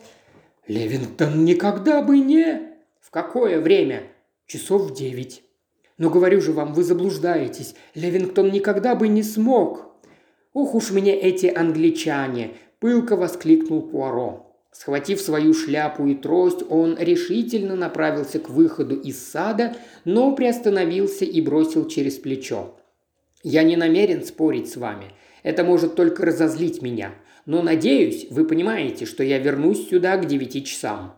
Левингтон 0.67 1.43
никогда 1.43 2.01
бы 2.01 2.19
не... 2.19 2.61
В 3.01 3.11
какое 3.11 3.59
время? 3.59 4.03
Часов 4.45 4.93
девять. 4.93 5.42
Но 5.97 6.09
говорю 6.09 6.41
же 6.41 6.51
вам, 6.51 6.73
вы 6.73 6.83
заблуждаетесь. 6.83 7.75
Левингтон 7.95 8.51
никогда 8.51 8.95
бы 8.95 9.07
не 9.07 9.23
смог. 9.23 9.93
Ух 10.53 10.75
уж 10.75 10.91
мне 10.91 11.15
эти 11.19 11.47
англичане!»– 11.47 12.51
пылко 12.79 13.15
воскликнул 13.15 13.81
Пуаро. 13.81 14.53
Схватив 14.71 15.21
свою 15.21 15.53
шляпу 15.53 16.07
и 16.07 16.15
трость, 16.15 16.63
он 16.67 16.97
решительно 16.97 17.75
направился 17.75 18.39
к 18.39 18.49
выходу 18.49 18.95
из 18.95 19.23
сада, 19.23 19.75
но 20.03 20.35
приостановился 20.35 21.25
и 21.25 21.41
бросил 21.41 21.87
через 21.87 22.15
плечо. 22.15 22.75
«Я 23.43 23.63
не 23.63 23.75
намерен 23.75 24.23
спорить 24.23 24.71
с 24.71 24.77
вами. 24.77 25.11
Это 25.43 25.63
может 25.63 25.95
только 25.95 26.25
разозлить 26.25 26.81
меня. 26.81 27.13
Но 27.45 27.61
надеюсь, 27.61 28.27
вы 28.29 28.45
понимаете, 28.45 29.05
что 29.05 29.23
я 29.23 29.37
вернусь 29.37 29.89
сюда 29.89 30.17
к 30.17 30.25
девяти 30.25 30.63
часам. 30.63 31.15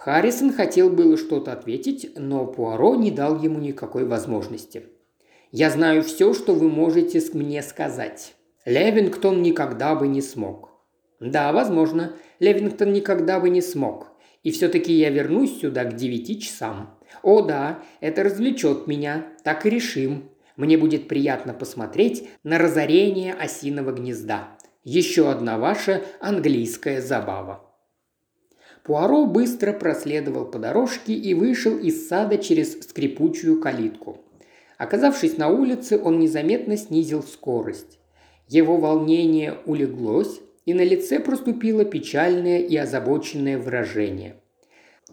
Харрисон 0.00 0.54
хотел 0.54 0.88
было 0.88 1.18
что-то 1.18 1.52
ответить, 1.52 2.12
но 2.16 2.46
Пуаро 2.46 2.94
не 2.96 3.10
дал 3.10 3.38
ему 3.38 3.58
никакой 3.58 4.06
возможности. 4.06 4.84
«Я 5.52 5.68
знаю 5.68 6.02
все, 6.02 6.32
что 6.32 6.54
вы 6.54 6.70
можете 6.70 7.20
мне 7.34 7.62
сказать. 7.62 8.34
Левингтон 8.64 9.42
никогда 9.42 9.94
бы 9.94 10.08
не 10.08 10.22
смог». 10.22 10.70
«Да, 11.20 11.52
возможно, 11.52 12.14
Левингтон 12.38 12.94
никогда 12.94 13.40
бы 13.40 13.50
не 13.50 13.60
смог. 13.60 14.06
И 14.42 14.52
все-таки 14.52 14.94
я 14.94 15.10
вернусь 15.10 15.60
сюда 15.60 15.84
к 15.84 15.96
девяти 15.96 16.40
часам. 16.40 16.98
О 17.22 17.42
да, 17.42 17.82
это 18.00 18.22
развлечет 18.22 18.86
меня, 18.86 19.26
так 19.44 19.66
и 19.66 19.70
решим. 19.70 20.30
Мне 20.56 20.78
будет 20.78 21.08
приятно 21.08 21.52
посмотреть 21.52 22.26
на 22.42 22.56
разорение 22.56 23.34
осиного 23.34 23.92
гнезда. 23.92 24.56
Еще 24.82 25.30
одна 25.30 25.58
ваша 25.58 26.02
английская 26.20 27.02
забава». 27.02 27.69
Пуаро 28.90 29.24
быстро 29.24 29.72
проследовал 29.72 30.46
по 30.46 30.58
дорожке 30.58 31.12
и 31.12 31.32
вышел 31.32 31.78
из 31.78 32.08
сада 32.08 32.38
через 32.38 32.72
скрипучую 32.72 33.60
калитку. 33.60 34.18
Оказавшись 34.78 35.36
на 35.36 35.46
улице, 35.46 35.96
он 35.96 36.18
незаметно 36.18 36.76
снизил 36.76 37.22
скорость. 37.22 38.00
Его 38.48 38.78
волнение 38.78 39.58
улеглось, 39.64 40.40
и 40.66 40.74
на 40.74 40.80
лице 40.80 41.20
проступило 41.20 41.84
печальное 41.84 42.58
и 42.58 42.76
озабоченное 42.76 43.58
выражение. 43.58 44.40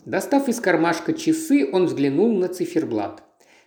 Достав 0.05 0.49
из 0.49 0.59
кармашка 0.59 1.13
часы, 1.13 1.69
он 1.71 1.85
взглянул 1.85 2.35
на 2.35 2.47
циферблат. 2.47 3.21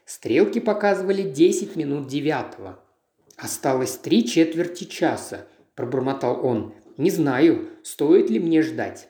Стрелки 0.07 0.59
показывали 0.59 1.23
10 1.23 1.77
минут 1.77 2.09
девятого. 2.09 2.81
«Осталось 3.37 3.97
три 3.97 4.27
четверти 4.27 4.83
часа»,– 4.83 5.47
пробормотал 5.77 6.45
он. 6.45 6.75
«Не 6.97 7.13
знаю, 7.13 7.69
стоит 7.85 8.29
ли 8.29 8.41
мне 8.41 8.63
ждать». 8.63 9.10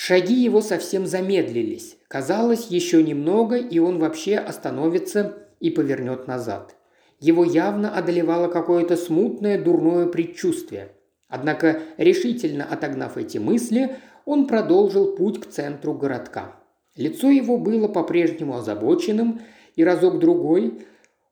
Шаги 0.00 0.34
его 0.34 0.60
совсем 0.60 1.06
замедлились. 1.06 1.96
Казалось, 2.06 2.68
еще 2.68 3.02
немного, 3.02 3.56
и 3.56 3.80
он 3.80 3.98
вообще 3.98 4.36
остановится 4.36 5.38
и 5.58 5.70
повернет 5.70 6.28
назад. 6.28 6.76
Его 7.18 7.42
явно 7.42 7.92
одолевало 7.92 8.46
какое-то 8.46 8.96
смутное 8.96 9.60
дурное 9.60 10.06
предчувствие. 10.06 10.92
Однако, 11.26 11.80
решительно 11.96 12.64
отогнав 12.64 13.16
эти 13.16 13.38
мысли, 13.38 13.96
он 14.24 14.46
продолжил 14.46 15.16
путь 15.16 15.40
к 15.40 15.50
центру 15.50 15.94
городка. 15.94 16.54
Лицо 16.94 17.28
его 17.28 17.58
было 17.58 17.88
по-прежнему 17.88 18.56
озабоченным, 18.56 19.40
и 19.74 19.82
разок-другой 19.82 20.86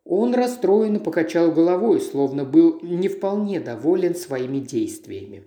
он 0.05 0.35
расстроенно 0.35 0.99
покачал 0.99 1.53
головой, 1.53 2.01
словно 2.01 2.45
был 2.45 2.81
не 2.83 3.07
вполне 3.07 3.61
доволен 3.61 4.17
своими 4.17 4.59
действиями. 4.59 5.45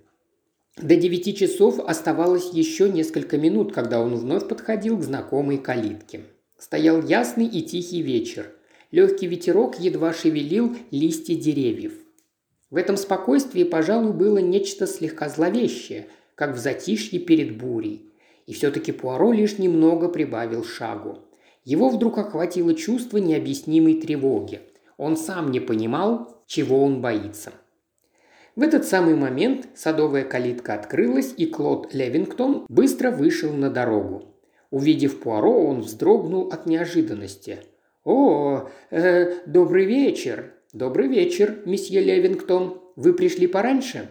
До 0.81 0.95
девяти 0.95 1.35
часов 1.35 1.79
оставалось 1.79 2.53
еще 2.53 2.89
несколько 2.89 3.37
минут, 3.37 3.73
когда 3.73 3.99
он 3.99 4.15
вновь 4.15 4.47
подходил 4.47 4.97
к 4.97 5.03
знакомой 5.03 5.57
калитке. 5.57 6.21
Стоял 6.57 7.01
ясный 7.01 7.47
и 7.47 7.61
тихий 7.61 8.01
вечер. 8.01 8.51
Легкий 8.91 9.27
ветерок 9.27 9.77
едва 9.79 10.13
шевелил 10.13 10.75
листья 10.91 11.35
деревьев. 11.35 11.93
В 12.69 12.77
этом 12.77 12.95
спокойствии, 12.95 13.63
пожалуй, 13.63 14.13
было 14.13 14.37
нечто 14.37 14.87
слегка 14.87 15.27
зловещее, 15.27 16.07
как 16.35 16.55
в 16.55 16.59
затишье 16.59 17.19
перед 17.19 17.57
бурей. 17.57 18.13
И 18.47 18.53
все-таки 18.53 18.93
Пуаро 18.93 19.33
лишь 19.33 19.57
немного 19.57 20.07
прибавил 20.07 20.63
шагу. 20.63 21.19
Его 21.65 21.89
вдруг 21.89 22.17
охватило 22.17 22.73
чувство 22.73 23.17
необъяснимой 23.17 23.95
тревоги. 23.95 24.61
Он 24.97 25.17
сам 25.17 25.51
не 25.51 25.59
понимал, 25.59 26.41
чего 26.47 26.81
он 26.83 27.01
боится. 27.01 27.51
В 28.59 28.61
этот 28.61 28.83
самый 28.83 29.15
момент 29.15 29.69
садовая 29.73 30.25
калитка 30.25 30.73
открылась, 30.73 31.33
и 31.37 31.45
Клод 31.45 31.93
Левингтон 31.93 32.65
быстро 32.67 33.09
вышел 33.09 33.53
на 33.53 33.69
дорогу. 33.69 34.35
Увидев 34.69 35.21
Пуаро, 35.21 35.65
он 35.65 35.79
вздрогнул 35.79 36.49
от 36.49 36.65
неожиданности. 36.65 37.59
«О, 38.03 38.67
э, 38.91 39.45
добрый 39.45 39.85
вечер!» 39.85 40.55
«Добрый 40.73 41.07
вечер, 41.07 41.59
месье 41.65 42.01
Левингтон. 42.01 42.81
Вы 42.97 43.13
пришли 43.13 43.47
пораньше?» 43.47 44.09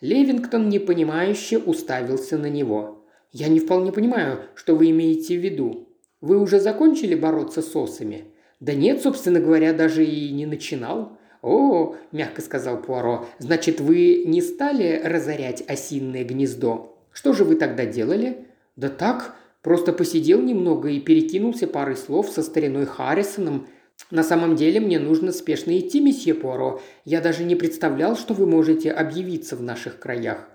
Левингтон 0.00 0.68
непонимающе 0.68 1.58
уставился 1.58 2.36
на 2.36 2.46
него. 2.50 3.06
«Я 3.30 3.46
не 3.46 3.60
вполне 3.60 3.92
понимаю, 3.92 4.40
что 4.56 4.74
вы 4.74 4.90
имеете 4.90 5.38
в 5.38 5.40
виду. 5.40 5.88
Вы 6.20 6.40
уже 6.40 6.58
закончили 6.58 7.14
бороться 7.14 7.62
с 7.62 7.76
осами?» 7.76 8.24
«Да 8.58 8.74
нет, 8.74 9.02
собственно 9.02 9.38
говоря, 9.38 9.72
даже 9.72 10.04
и 10.04 10.32
не 10.32 10.46
начинал. 10.46 11.16
«О,– 11.44 11.94
мягко 12.12 12.40
сказал 12.40 12.80
Пуаро,– 12.80 13.26
значит, 13.38 13.78
вы 13.78 14.24
не 14.24 14.40
стали 14.40 14.98
разорять 15.04 15.62
осинное 15.68 16.24
гнездо? 16.24 16.96
Что 17.12 17.34
же 17.34 17.44
вы 17.44 17.56
тогда 17.56 17.84
делали?» 17.84 18.46
«Да 18.76 18.88
так, 18.88 19.36
просто 19.60 19.92
посидел 19.92 20.40
немного 20.40 20.88
и 20.88 21.00
перекинулся 21.00 21.66
парой 21.66 21.96
слов 21.96 22.30
со 22.30 22.42
стариной 22.42 22.86
Харрисоном. 22.86 23.66
«На 24.10 24.22
самом 24.22 24.56
деле 24.56 24.80
мне 24.80 24.98
нужно 24.98 25.32
спешно 25.32 25.78
идти, 25.78 26.00
месье 26.00 26.32
Пуаро. 26.32 26.80
Я 27.04 27.20
даже 27.20 27.44
не 27.44 27.56
представлял, 27.56 28.16
что 28.16 28.32
вы 28.32 28.46
можете 28.46 28.90
объявиться 28.90 29.54
в 29.54 29.62
наших 29.62 29.98
краях. 29.98 30.48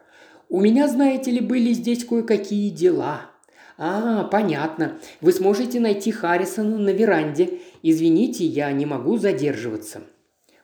У 0.49 0.59
меня, 0.59 0.87
знаете 0.87 1.29
ли, 1.29 1.39
были 1.39 1.71
здесь 1.71 2.03
кое-какие 2.03 2.71
дела». 2.71 3.29
«А, 3.77 4.23
понятно. 4.23 4.97
Вы 5.21 5.33
сможете 5.33 5.79
найти 5.79 6.11
Харрисона 6.11 6.79
на 6.79 6.89
веранде. 6.89 7.59
Извините, 7.83 8.43
я 8.43 8.71
не 8.71 8.87
могу 8.87 9.17
задерживаться». 9.19 10.01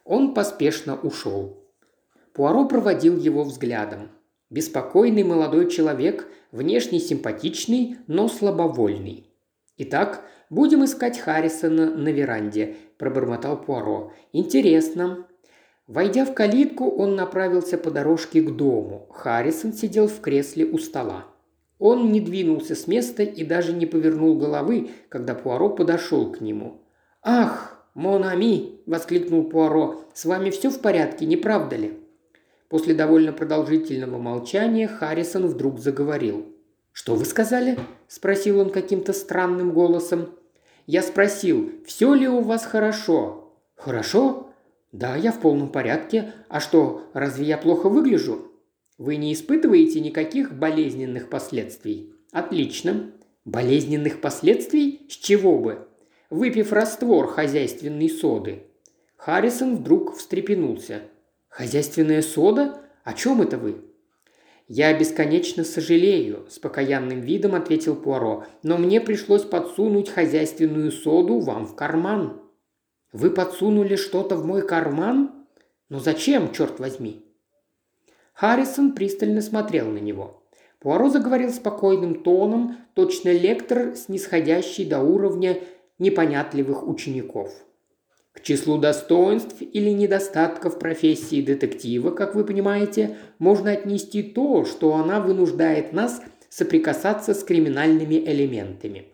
Он 0.05 0.35
поспешно 0.35 0.95
ушел. 0.95 1.65
Пуаро 2.33 2.67
проводил 2.67 3.17
его 3.17 3.43
взглядом. 3.43 4.12
Беспокойный 4.51 5.24
молодой 5.24 5.69
человек, 5.69 6.27
внешне 6.51 7.00
симпатичный, 7.00 7.97
но 8.07 8.27
слабовольный. 8.27 9.31
«Итак, 9.77 10.24
будем 10.50 10.85
искать 10.85 11.19
Харрисона 11.19 11.93
на 11.95 12.09
веранде»,– 12.09 12.75
пробормотал 12.97 13.59
Пуаро. 13.59 14.13
«Интересно». 14.31 15.27
Войдя 15.88 16.25
в 16.25 16.33
калитку, 16.33 16.89
он 16.89 17.15
направился 17.15 17.77
по 17.77 17.91
дорожке 17.91 18.41
к 18.41 18.55
дому. 18.55 19.07
Харрисон 19.12 19.74
сидел 19.74 20.07
в 20.07 20.19
кресле 20.21 20.65
у 20.65 20.77
стола. 20.77 21.25
Он 21.77 22.12
не 22.12 22.21
двинулся 22.21 22.75
с 22.75 22.88
места 22.88 23.24
и 23.24 23.43
даже 23.43 23.74
не 23.74 23.85
повернул 23.85 24.38
головы, 24.38 24.89
когда 25.09 25.35
Пуаро 25.35 25.69
подошел 25.69 26.31
к 26.31 26.41
нему. 26.41 26.81
«Ах, 27.21 27.75
Монами!»– 27.95 28.81
воскликнул 28.85 29.45
Пуаро. 29.45 30.03
«С 30.13 30.25
вами 30.25 30.51
все 30.51 30.69
в 30.69 30.79
порядке, 30.81 31.25
не 31.25 31.37
правда 31.37 31.77
ли?» 31.77 31.97
После 32.67 32.93
довольно 32.93 33.31
продолжительного 33.31 34.17
молчания 34.17 34.87
Харрисон 34.87 35.47
вдруг 35.47 35.79
заговорил. 35.79 36.45
«Что 36.91 37.15
вы 37.15 37.25
сказали?»– 37.25 37.79
спросил 38.07 38.59
он 38.59 38.69
каким-то 38.69 39.13
странным 39.13 39.71
голосом. 39.71 40.29
«Я 40.87 41.01
спросил, 41.01 41.71
все 41.85 42.13
ли 42.13 42.27
у 42.27 42.41
вас 42.41 42.65
хорошо?» 42.65 43.53
«Хорошо?» 43.75 44.49
«Да, 44.91 45.15
я 45.15 45.31
в 45.31 45.39
полном 45.39 45.69
порядке. 45.69 46.33
А 46.49 46.59
что, 46.59 47.03
разве 47.13 47.45
я 47.45 47.57
плохо 47.57 47.87
выгляжу?» 47.87 48.51
«Вы 48.97 49.15
не 49.15 49.33
испытываете 49.33 49.99
никаких 50.01 50.53
болезненных 50.53 51.29
последствий?» 51.29 52.13
«Отлично. 52.31 53.11
Болезненных 53.45 54.19
последствий? 54.21 55.05
С 55.09 55.13
чего 55.13 55.59
бы?» 55.59 55.87
«Выпив 56.29 56.72
раствор 56.72 57.27
хозяйственной 57.27 58.10
соды». 58.10 58.63
Харрисон 59.17 59.77
вдруг 59.77 60.15
встрепенулся. 60.15 61.01
«Хозяйственная 61.48 62.22
сода? 62.22 62.82
О 63.03 63.13
чем 63.13 63.41
это 63.41 63.58
вы?» 63.58 63.82
«Я 64.67 64.98
бесконечно 64.98 65.63
сожалею»,– 65.63 66.48
с 66.50 66.58
покаянным 66.58 67.22
видом 67.22 67.53
ответил 67.53 67.96
Пуаро, 67.96 68.46
«но 68.63 68.77
мне 68.77 69.00
пришлось 69.00 69.44
подсунуть 69.44 70.10
хозяйственную 70.10 70.91
соду 70.91 71.39
вам 71.39 71.65
в 71.65 71.75
карман». 71.75 72.41
«Вы 73.12 73.29
подсунули 73.29 73.96
что-то 73.96 74.36
в 74.36 74.46
мой 74.46 74.65
карман? 74.67 75.46
Но 75.89 76.00
зачем, 76.00 76.51
черт 76.51 76.79
возьми?» 76.79 77.24
Харрисон 78.34 78.94
пристально 78.94 79.41
смотрел 79.41 79.88
на 79.88 80.00
него. 80.00 80.44
Пуаро 80.79 81.10
заговорил 81.10 81.51
спокойным 81.51 82.24
тоном, 82.24 82.77
точно 82.96 83.32
лектор, 83.32 83.96
снисходящий 83.96 84.86
до 84.86 85.00
уровня 85.00 85.60
непонятливых 85.99 86.87
учеников. 86.87 87.51
К 88.33 88.41
числу 88.41 88.77
достоинств 88.77 89.55
или 89.61 89.89
недостатков 89.91 90.77
профессии 90.77 91.41
детектива, 91.41 92.11
как 92.11 92.35
вы 92.35 92.43
понимаете, 92.43 93.17
можно 93.39 93.71
отнести 93.71 94.23
то, 94.23 94.65
что 94.65 94.95
она 94.95 95.21
вынуждает 95.21 95.93
нас 95.93 96.21
соприкасаться 96.49 97.33
с 97.33 97.43
криминальными 97.43 98.15
элементами. 98.15 99.05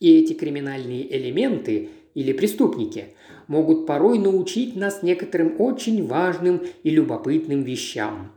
И 0.00 0.18
эти 0.18 0.32
криминальные 0.32 1.16
элементы 1.16 1.90
или 2.14 2.32
преступники 2.32 3.14
могут 3.46 3.86
порой 3.86 4.18
научить 4.18 4.74
нас 4.74 5.02
некоторым 5.02 5.60
очень 5.60 6.06
важным 6.06 6.62
и 6.82 6.90
любопытным 6.90 7.62
вещам. 7.62 8.32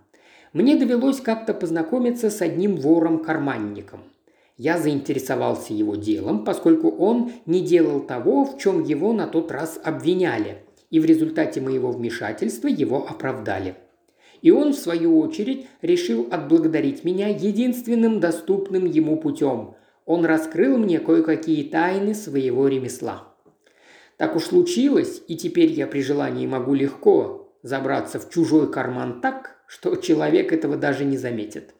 Мне 0.51 0.75
довелось 0.75 1.21
как-то 1.21 1.55
познакомиться 1.55 2.29
с 2.29 2.41
одним 2.41 2.75
вором-карманником. 2.75 4.01
Я 4.57 4.77
заинтересовался 4.77 5.73
его 5.73 5.95
делом, 5.95 6.45
поскольку 6.45 6.89
он 6.89 7.31
не 7.45 7.61
делал 7.61 8.01
того, 8.01 8.45
в 8.45 8.59
чем 8.59 8.83
его 8.83 9.11
на 9.11 9.25
тот 9.25 9.51
раз 9.51 9.79
обвиняли, 9.83 10.63
и 10.91 10.99
в 10.99 11.05
результате 11.05 11.59
моего 11.59 11.91
вмешательства 11.91 12.67
его 12.67 13.07
оправдали. 13.07 13.75
И 14.43 14.51
он, 14.51 14.73
в 14.73 14.77
свою 14.77 15.19
очередь, 15.19 15.65
решил 15.81 16.27
отблагодарить 16.29 17.03
меня 17.03 17.29
единственным 17.29 18.19
доступным 18.19 18.85
ему 18.85 19.17
путем. 19.17 19.75
Он 20.05 20.25
раскрыл 20.25 20.77
мне 20.77 20.99
кое-какие 20.99 21.63
тайны 21.63 22.13
своего 22.13 22.67
ремесла. 22.67 23.33
Так 24.17 24.35
уж 24.35 24.43
случилось, 24.43 25.23
и 25.27 25.35
теперь 25.35 25.71
я 25.71 25.87
при 25.87 26.01
желании 26.03 26.45
могу 26.45 26.75
легко 26.75 27.53
забраться 27.63 28.19
в 28.19 28.29
чужой 28.29 28.71
карман 28.71 29.21
так, 29.21 29.57
что 29.65 29.95
человек 29.95 30.51
этого 30.53 30.75
даже 30.75 31.05
не 31.05 31.17
заметит. 31.17 31.73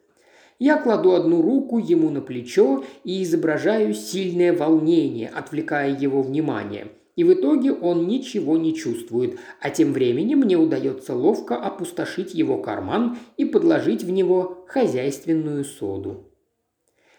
Я 0.66 0.78
кладу 0.78 1.12
одну 1.12 1.42
руку 1.42 1.78
ему 1.78 2.10
на 2.10 2.22
плечо 2.22 2.86
и 3.04 3.22
изображаю 3.24 3.94
сильное 3.94 4.54
волнение, 4.54 5.28
отвлекая 5.28 5.94
его 5.94 6.22
внимание. 6.22 6.88
И 7.18 7.26
в 7.26 7.34
итоге 7.34 7.74
он 7.74 8.08
ничего 8.08 8.56
не 8.56 8.74
чувствует, 8.74 9.38
а 9.60 9.72
тем 9.72 9.92
временем 9.92 10.40
мне 10.40 10.56
удается 10.56 11.14
ловко 11.16 11.58
опустошить 11.58 12.34
его 12.34 12.60
карман 12.60 13.18
и 13.36 13.44
подложить 13.44 14.06
в 14.06 14.10
него 14.10 14.64
хозяйственную 14.70 15.66
соду. 15.66 16.32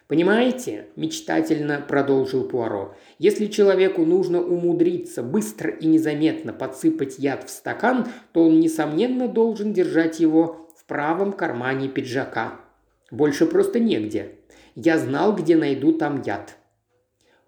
«Понимаете?»– 0.08 0.86
мечтательно 0.96 1.84
продолжил 1.86 2.48
Пуаро. 2.48 2.94
«Если 3.18 3.48
человеку 3.48 4.06
нужно 4.06 4.40
умудриться 4.40 5.22
быстро 5.22 5.70
и 5.70 5.86
незаметно 5.86 6.54
подсыпать 6.54 7.18
яд 7.18 7.46
в 7.46 7.50
стакан, 7.50 8.06
то 8.32 8.46
он, 8.46 8.58
несомненно, 8.58 9.28
должен 9.28 9.74
держать 9.74 10.18
его 10.18 10.70
в 10.78 10.86
правом 10.86 11.34
кармане 11.34 11.88
пиджака. 11.88 12.63
Больше 13.10 13.46
просто 13.46 13.80
негде. 13.80 14.38
Я 14.74 14.98
знал, 14.98 15.34
где 15.34 15.56
найду 15.56 15.92
там 15.92 16.22
яд. 16.22 16.56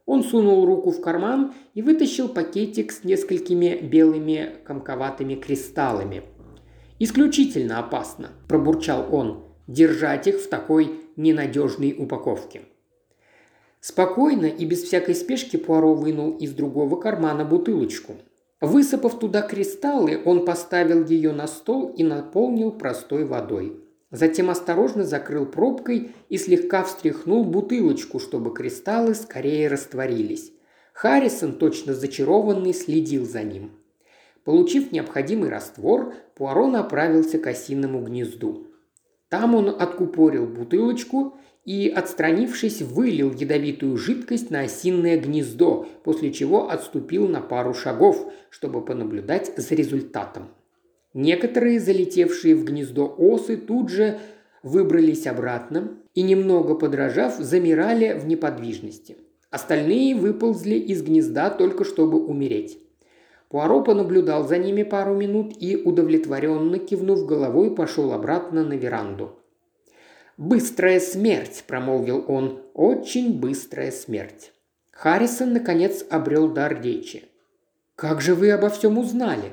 Он 0.07 0.23
сунул 0.23 0.64
руку 0.64 0.92
в 0.92 1.01
карман 1.01 1.53
и 1.75 1.83
вытащил 1.83 2.29
пакетик 2.29 2.92
с 2.92 3.03
несколькими 3.03 3.77
белыми 3.83 4.57
комковатыми 4.64 5.35
кристаллами. 5.35 6.23
«Исключительно 6.99 7.81
опасно»,– 7.81 8.31
пробурчал 8.49 9.12
он,– 9.12 9.45
«держать 9.66 10.29
их 10.29 10.37
в 10.37 10.49
такой 10.49 11.01
ненадежной 11.16 11.95
упаковке». 11.99 12.62
Спокойно 13.81 14.47
и 14.47 14.64
без 14.64 14.83
всякой 14.85 15.14
спешки 15.14 15.57
Пуаро 15.57 15.95
вынул 15.95 16.37
из 16.37 16.53
другого 16.53 16.99
кармана 16.99 17.45
бутылочку. 17.45 18.14
Высыпав 18.61 19.19
туда 19.19 19.42
кристаллы, 19.42 20.21
он 20.25 20.45
поставил 20.45 21.05
ее 21.05 21.33
на 21.33 21.47
стол 21.47 21.92
и 21.97 22.03
наполнил 22.03 22.73
простой 22.73 23.25
водой. 23.25 23.81
Затем 24.16 24.48
осторожно 24.48 25.05
закрыл 25.05 25.44
пробкой 25.44 26.12
и 26.31 26.38
слегка 26.38 26.85
встряхнул 26.85 27.44
бутылочку, 27.44 28.18
чтобы 28.18 28.55
кристаллы 28.55 29.14
скорее 29.14 29.68
растворились. 29.68 30.52
Харрисон, 30.94 31.59
точно 31.59 31.92
зачарованный, 31.92 32.72
следил 32.72 33.26
за 33.26 33.42
ним. 33.42 33.72
Получив 34.42 34.90
необходимый 34.90 35.50
раствор, 35.50 36.14
Пуаро 36.35 36.66
направился 36.66 37.38
к 37.38 37.46
осиному 37.46 38.00
гнезду. 38.00 38.68
Там 39.29 39.55
он 39.55 39.68
откупорил 39.68 40.46
бутылочку 40.46 41.37
и, 41.66 41.92
отстранившись, 41.94 42.81
вылил 42.81 43.35
ядовитую 43.35 43.98
жидкость 43.98 44.50
на 44.50 44.61
осинное 44.61 45.20
гнездо, 45.20 45.87
после 46.05 46.33
чего 46.33 46.70
отступил 46.70 47.29
на 47.29 47.42
пару 47.42 47.74
шагов, 47.74 48.33
чтобы 48.48 48.83
понаблюдать 48.83 49.52
за 49.59 49.74
результатом. 49.74 50.48
Некоторые, 51.16 51.81
залетевшие 51.81 52.55
в 52.55 52.64
гнездо 52.64 53.07
осы, 53.07 53.57
тут 53.57 53.88
же 53.88 54.18
выбрались 54.62 55.26
обратно 55.26 55.96
и, 56.12 56.20
немного 56.20 56.74
подражав, 56.74 57.38
замирали 57.38 58.18
в 58.18 58.26
неподвижности. 58.26 59.16
Остальные 59.48 60.14
выползли 60.14 60.74
из 60.74 61.02
гнезда 61.02 61.48
только 61.48 61.85
чтобы 61.85 62.22
умереть. 62.22 62.79
Пуаро 63.48 63.83
понаблюдал 63.83 64.46
за 64.46 64.59
ними 64.59 64.83
пару 64.83 65.14
минут 65.16 65.55
и, 65.59 65.74
удовлетворенно 65.76 66.79
кивнув 66.79 67.24
головой, 67.24 67.74
пошел 67.74 68.12
обратно 68.12 68.62
на 68.62 68.74
веранду. 68.74 69.38
«Быстрая 70.37 71.00
смерть»,– 71.00 71.64
промолвил 71.66 72.26
он,– 72.29 72.61
«очень 72.74 73.40
быстрая 73.40 73.90
смерть». 73.90 74.52
Харрисон, 74.92 75.55
наконец, 75.55 76.05
обрел 76.11 76.52
дар 76.52 76.79
речи. 76.83 77.24
«Как 77.94 78.20
же 78.20 78.35
вы 78.35 78.50
обо 78.50 78.68
всем 78.68 78.98
узнали?» 78.98 79.52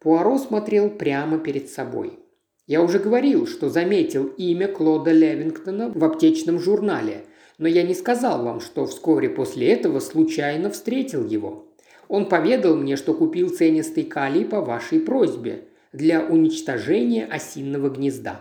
Пуаро 0.00 0.38
смотрел 0.38 0.88
прямо 0.88 1.38
перед 1.38 1.68
собой. 1.68 2.18
Я 2.66 2.82
уже 2.82 2.98
говорил, 2.98 3.46
что 3.46 3.68
заметил 3.68 4.28
имя 4.38 4.66
Клода 4.66 5.12
Левингтона 5.12 5.90
в 5.94 6.02
аптечном 6.02 6.58
журнале, 6.58 7.26
но 7.58 7.68
я 7.68 7.82
не 7.82 7.94
сказал 7.94 8.42
вам, 8.42 8.60
что 8.60 8.86
вскоре 8.86 9.28
после 9.28 9.68
этого 9.68 10.00
случайно 10.00 10.70
встретил 10.70 11.26
его. 11.26 11.66
Он 12.08 12.30
поведал 12.30 12.76
мне, 12.76 12.96
что 12.96 13.12
купил 13.12 13.50
ценистый 13.50 14.04
калий 14.04 14.46
по 14.46 14.62
вашей 14.62 15.00
просьбе 15.00 15.64
для 15.92 16.24
уничтожения 16.24 17.26
осинного 17.26 17.90
гнезда. 17.90 18.40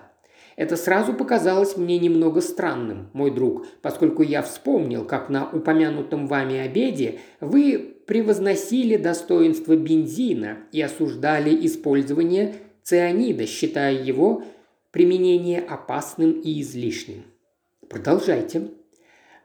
Это 0.55 0.77
сразу 0.77 1.13
показалось 1.13 1.75
мне 1.75 1.99
немного 1.99 2.39
странным, 2.41 3.09
мой 3.13 3.31
друг, 3.31 3.65
поскольку 3.81 4.23
я 4.23 4.41
вспомнил, 4.43 5.03
как 5.05 5.29
на 5.29 5.49
упомянутом 5.49 6.27
вами 6.27 6.57
обеде 6.57 7.19
вы 7.41 7.98
превозносили 8.09 8.97
достоинство 8.97 9.75
бензина 9.75 10.57
и 10.71 10.81
осуждали 10.81 11.55
использование 11.67 12.55
цианида, 12.81 13.45
считая 13.45 13.93
его 14.03 14.41
применение 14.89 15.59
опасным 15.59 16.31
и 16.31 16.59
излишним. 16.59 17.25
Продолжайте. 17.87 18.71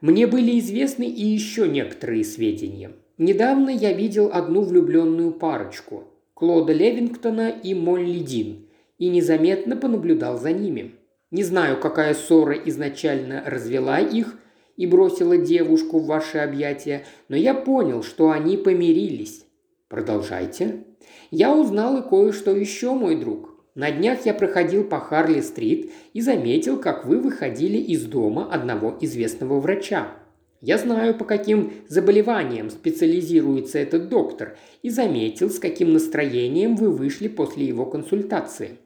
Мне 0.01 0.25
были 0.25 0.57
известны 0.57 1.03
и 1.03 1.23
еще 1.23 1.67
некоторые 1.67 2.23
сведения. 2.23 2.93
Недавно 3.19 3.69
я 3.69 3.93
видел 3.93 4.31
одну 4.33 4.63
влюбленную 4.63 5.31
парочку– 5.31 6.05
Клода 6.33 6.73
Левингтона 6.73 7.49
и 7.49 7.75
Молли 7.75 8.17
Дин, 8.17 8.65
и 8.97 9.09
незаметно 9.09 9.77
понаблюдал 9.77 10.39
за 10.39 10.51
ними. 10.51 10.95
Не 11.29 11.43
знаю, 11.43 11.79
какая 11.79 12.15
ссора 12.15 12.55
изначально 12.65 13.43
развела 13.45 13.99
их 13.99 14.39
и 14.77 14.85
бросила 14.87 15.37
девушку 15.37 15.99
в 15.99 16.05
ваши 16.05 16.37
объятия, 16.37 17.05
но 17.29 17.35
я 17.35 17.53
понял, 17.53 18.03
что 18.03 18.31
они 18.31 18.57
помирились. 18.57 19.45
Продолжайте. 19.87 20.83
Я 21.31 21.55
узнал 21.55 21.97
и 21.97 22.09
кое-что 22.09 22.55
еще, 22.55 22.93
мой 22.93 23.15
друг. 23.15 23.55
На 23.75 23.91
днях 23.91 24.25
я 24.25 24.33
проходил 24.33 24.85
по 24.85 24.99
Харли-стрит 24.99 25.91
и 26.13 26.21
заметил, 26.21 26.77
как 26.77 27.05
вы 27.05 27.19
выходили 27.19 27.77
из 27.77 28.05
дома 28.05 28.49
одного 28.51 28.97
известного 29.01 29.59
врача. 29.59 30.15
Я 30.61 30.77
знаю, 30.77 31.13
по 31.13 31.25
каким 31.25 31.73
заболеваниям 31.87 32.69
специализируется 32.69 33.77
этот 33.77 34.09
доктор, 34.09 34.57
и 34.81 34.89
заметил, 34.89 35.49
с 35.49 35.59
каким 35.59 35.93
настроением 35.93 36.75
вы 36.75 36.89
вышли 36.89 37.27
после 37.27 37.65
его 37.65 37.85
консультации. 37.85 38.79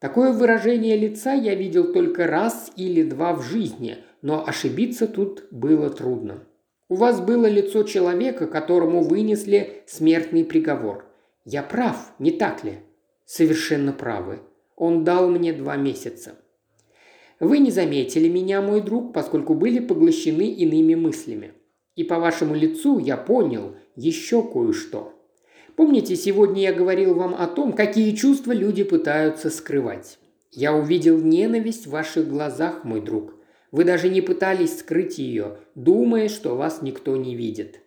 Такое 0.00 0.32
выражение 0.32 0.96
лица 0.96 1.32
я 1.32 1.54
видел 1.54 1.92
только 1.92 2.26
раз 2.26 2.72
или 2.76 3.02
два 3.02 3.34
в 3.34 3.42
жизни, 3.42 3.98
но 4.24 4.42
ошибиться 4.46 5.06
тут 5.06 5.44
было 5.50 5.90
трудно. 5.90 6.44
У 6.88 6.94
вас 6.94 7.20
было 7.20 7.44
лицо 7.44 7.82
человека, 7.82 8.46
которому 8.46 9.02
вынесли 9.02 9.82
смертный 9.86 10.46
приговор. 10.46 11.04
Я 11.44 11.62
прав, 11.62 12.14
не 12.18 12.30
так 12.30 12.64
ли? 12.64 12.78
совершенно 13.26 13.92
правы. 13.92 14.38
Он 14.76 15.04
дал 15.04 15.28
мне 15.28 15.52
два 15.52 15.76
месяца. 15.76 16.36
Вы 17.38 17.58
не 17.58 17.70
заметили 17.70 18.28
меня, 18.28 18.62
мой 18.62 18.80
друг, 18.80 19.12
поскольку 19.12 19.52
были 19.52 19.78
поглощены 19.78 20.48
иными 20.48 20.94
мыслями. 20.94 21.52
И 21.94 22.02
по 22.02 22.18
вашему 22.18 22.54
лицу 22.54 22.98
я 22.98 23.18
понял 23.18 23.76
еще 23.94 24.42
кое-что. 24.42 25.12
Помните, 25.76 26.16
сегодня 26.16 26.62
я 26.62 26.72
говорил 26.72 27.14
вам 27.14 27.34
о 27.34 27.46
том, 27.46 27.74
какие 27.74 28.14
чувства 28.14 28.52
люди 28.52 28.84
пытаются 28.84 29.50
скрывать. 29.50 30.18
Я 30.50 30.74
увидел 30.74 31.18
ненависть 31.18 31.86
в 31.86 31.90
ваших 31.90 32.26
глазах, 32.26 32.84
мой 32.84 33.02
друг. 33.02 33.34
Вы 33.74 33.82
даже 33.82 34.08
не 34.08 34.20
пытались 34.20 34.78
скрыть 34.78 35.18
ее, 35.18 35.56
думая, 35.74 36.28
что 36.28 36.54
вас 36.54 36.80
никто 36.80 37.16
не 37.16 37.34
видит. 37.34 37.80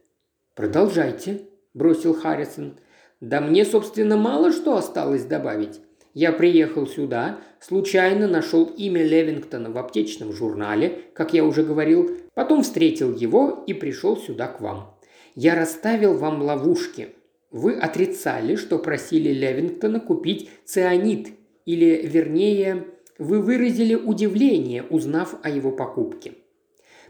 «Продолжайте»,– 0.53 1.43
бросил 1.73 2.13
Харрисон. 2.13 2.77
Да 3.21 3.39
мне, 3.39 3.63
собственно, 3.63 4.17
мало 4.17 4.51
что 4.51 4.75
осталось 4.75 5.23
добавить. 5.23 5.79
Я 6.13 6.33
приехал 6.33 6.87
сюда, 6.87 7.39
случайно 7.61 8.27
нашел 8.27 8.65
имя 8.65 9.01
Левингтона 9.01 9.71
в 9.71 9.77
аптечном 9.77 10.33
журнале, 10.33 11.03
как 11.13 11.33
я 11.33 11.45
уже 11.45 11.63
говорил, 11.63 12.17
потом 12.33 12.63
встретил 12.63 13.15
его 13.15 13.63
и 13.65 13.73
пришел 13.73 14.17
сюда 14.17 14.47
к 14.47 14.59
вам. 14.59 14.93
Я 15.35 15.55
расставил 15.55 16.17
вам 16.17 16.41
ловушки. 16.41 17.15
Вы 17.49 17.75
отрицали, 17.75 18.57
что 18.57 18.77
просили 18.77 19.29
Левингтона 19.29 20.01
купить 20.01 20.49
цианид, 20.65 21.29
или, 21.63 22.01
вернее, 22.05 22.87
вы 23.19 23.41
выразили 23.41 23.95
удивление, 23.95 24.83
узнав 24.83 25.35
о 25.43 25.49
его 25.49 25.71
покупке. 25.71 26.33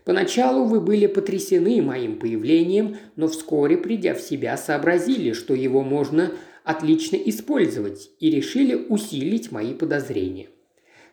Поначалу 0.05 0.63
вы 0.63 0.79
были 0.79 1.05
потрясены 1.05 1.81
моим 1.81 2.17
появлением, 2.17 2.97
но 3.17 3.27
вскоре, 3.27 3.77
придя 3.77 4.13
в 4.13 4.21
себя, 4.21 4.55
сообразили, 4.55 5.33
что 5.33 5.53
его 5.53 5.83
можно 5.83 6.31
отлично 6.63 7.17
использовать 7.17 8.09
и 8.19 8.29
решили 8.29 8.75
усилить 8.75 9.51
мои 9.51 9.73
подозрения. 9.73 10.47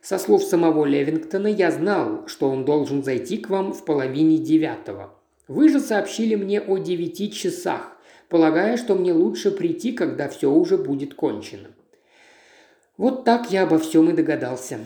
Со 0.01 0.19
слов 0.19 0.45
самого 0.45 0.85
Левингтона 0.85 1.47
я 1.49 1.71
знал, 1.71 2.29
что 2.29 2.49
он 2.49 2.65
должен 2.65 3.03
зайти 3.03 3.39
к 3.39 3.51
вам 3.51 3.73
в 3.73 3.85
половине 3.85 4.39
девятого. 4.39 5.19
Вы 5.49 5.69
же 5.71 5.81
сообщили 5.81 6.35
мне 6.35 6.61
о 6.61 6.79
девяти 6.79 7.33
часах, 7.33 7.97
полагая, 8.29 8.77
что 8.77 8.95
мне 8.95 9.13
лучше 9.13 9.51
прийти, 9.51 9.93
когда 9.93 10.29
все 10.29 10.53
уже 10.53 10.77
будет 10.77 11.15
кончено. 11.15 11.69
Вот 12.97 13.25
так 13.25 13.51
я 13.51 13.65
обо 13.65 13.79
всем 13.79 14.11
и 14.11 14.13
догадался. 14.13 14.79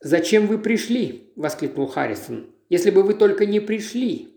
«Зачем 0.00 0.46
вы 0.46 0.58
пришли?»– 0.58 1.32
воскликнул 1.36 1.86
Харрисон. 1.86 2.46
Если 2.68 2.90
бы 2.90 3.02
вы 3.02 3.14
только 3.14 3.46
не 3.46 3.60
пришли!» 3.60 4.28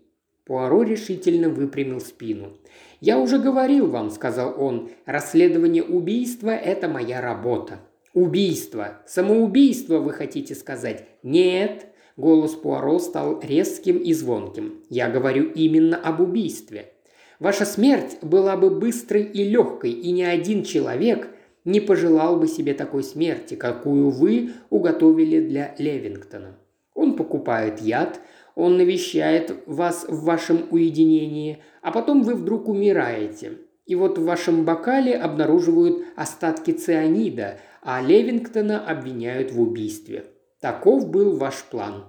Пуаро 0.44 0.82
решительно 0.82 1.48
выпрямил 1.48 2.00
спину. 2.00 2.56
«Я 3.00 3.18
уже 3.18 3.38
говорил 3.38 3.86
вам»,– 3.86 4.10
сказал 4.12 4.54
он,– 4.58 4.90
«расследование 5.06 5.82
убийства– 5.82 6.50
это 6.50 6.88
моя 6.88 7.20
работа». 7.20 7.80
«Убийство! 8.12 9.02
Самоубийство, 9.06 9.98
вы 9.98 10.12
хотите 10.12 10.54
сказать?» 10.54 11.06
«Нет!»– 11.22 11.86
голос 12.16 12.54
Пуаро 12.54 12.98
стал 12.98 13.40
резким 13.40 13.98
и 13.98 14.12
звонким. 14.12 14.82
«Я 14.88 15.08
говорю 15.08 15.50
именно 15.50 15.96
об 15.96 16.20
убийстве. 16.20 16.92
Ваша 17.38 17.64
смерть 17.64 18.18
была 18.20 18.56
бы 18.56 18.70
быстрой 18.70 19.22
и 19.22 19.44
легкой, 19.44 19.92
и 19.92 20.10
ни 20.10 20.22
один 20.22 20.64
человек 20.64 21.30
не 21.64 21.80
пожелал 21.80 22.36
бы 22.36 22.46
себе 22.48 22.74
такой 22.74 23.02
смерти, 23.02 23.54
какую 23.54 24.10
вы 24.10 24.52
уготовили 24.70 25.40
для 25.40 25.74
Левингтона. 25.78 26.56
Он 26.94 27.16
покупает 27.16 27.80
яд, 27.80 28.20
он 28.54 28.76
навещает 28.76 29.62
вас 29.66 30.06
в 30.08 30.24
вашем 30.24 30.66
уединении, 30.70 31.62
а 31.82 31.92
потом 31.92 32.22
вы 32.22 32.34
вдруг 32.34 32.68
умираете. 32.68 33.58
И 33.86 33.94
вот 33.94 34.18
в 34.18 34.24
вашем 34.24 34.64
бокале 34.64 35.16
обнаруживают 35.16 36.04
остатки 36.16 36.70
цианида, 36.70 37.58
а 37.82 38.02
Левингтона 38.02 38.84
обвиняют 38.84 39.52
в 39.52 39.60
убийстве. 39.60 40.26
Таков 40.60 41.08
был 41.08 41.36
ваш 41.36 41.64
план. 41.70 42.04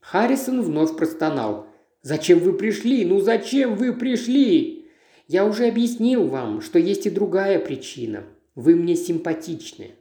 Харрисон 0.00 0.62
вновь 0.62 0.96
простонал. 0.96 1.66
«Зачем 2.02 2.38
вы 2.38 2.54
пришли? 2.54 3.04
Ну 3.04 3.20
зачем 3.20 3.74
вы 3.74 3.92
пришли?» 3.92 4.88
«Я 5.28 5.44
уже 5.44 5.66
объяснил 5.66 6.26
вам, 6.26 6.62
что 6.62 6.78
есть 6.78 7.06
и 7.06 7.10
другая 7.10 7.58
причина. 7.58 8.24
Вы 8.60 8.76
мне 8.76 8.94
симпатичны. 8.94 9.92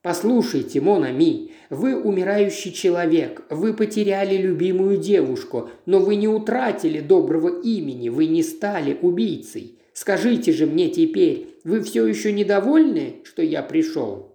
Послушайте, 0.00 0.80
Монами, 0.80 1.50
вы 1.68 2.00
умирающий 2.00 2.72
человек, 2.72 3.42
вы 3.50 3.74
потеряли 3.74 4.38
любимую 4.38 4.96
девушку, 4.96 5.68
но 5.84 5.98
вы 5.98 6.16
не 6.16 6.26
утратили 6.26 7.00
доброго 7.00 7.60
имени, 7.60 8.08
вы 8.08 8.24
не 8.24 8.42
стали 8.42 8.96
убийцей. 9.02 9.78
Скажите 9.92 10.52
же 10.52 10.64
мне 10.64 10.88
теперь, 10.88 11.58
вы 11.62 11.82
все 11.82 12.06
еще 12.06 12.32
недовольны, 12.32 13.16
что 13.24 13.42
я 13.42 13.62
пришел?» 13.62 14.34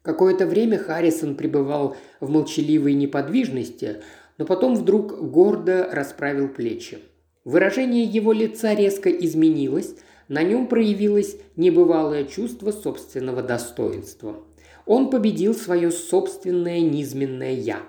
Какое-то 0.00 0.46
время 0.46 0.78
Харрисон 0.78 1.34
пребывал 1.34 1.94
в 2.20 2.30
молчаливой 2.30 2.94
неподвижности, 2.94 3.96
но 4.38 4.46
потом 4.46 4.74
вдруг 4.74 5.30
гордо 5.30 5.90
расправил 5.92 6.48
плечи. 6.48 7.00
Выражение 7.44 8.04
его 8.04 8.32
лица 8.32 8.72
резко 8.72 9.10
изменилось, 9.10 9.94
на 10.28 10.42
нем 10.42 10.68
проявилось 10.68 11.36
небывалое 11.56 12.24
чувство 12.24 12.70
собственного 12.70 13.42
достоинства– 13.42 14.36
он 14.88 15.10
победил 15.10 15.54
свое 15.54 15.90
собственное 15.90 16.80
низменное 16.80 17.52
«я». 17.52 17.82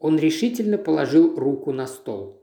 Он 0.00 0.18
решительно 0.18 0.78
положил 0.78 1.36
руку 1.36 1.70
на 1.70 1.86
стол. 1.86 2.42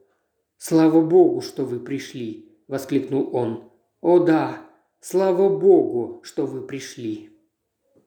«Слава 0.57 1.01
Богу, 1.01 1.41
что 1.41 1.65
вы 1.65 1.79
пришли!»– 1.79 2.47
воскликнул 2.67 3.35
он. 3.35 3.71
«О 4.01 4.19
да, 4.19 4.69
слава 4.99 5.49
Богу, 5.49 6.21
что 6.23 6.45
вы 6.45 6.61
пришли!» 6.61 7.32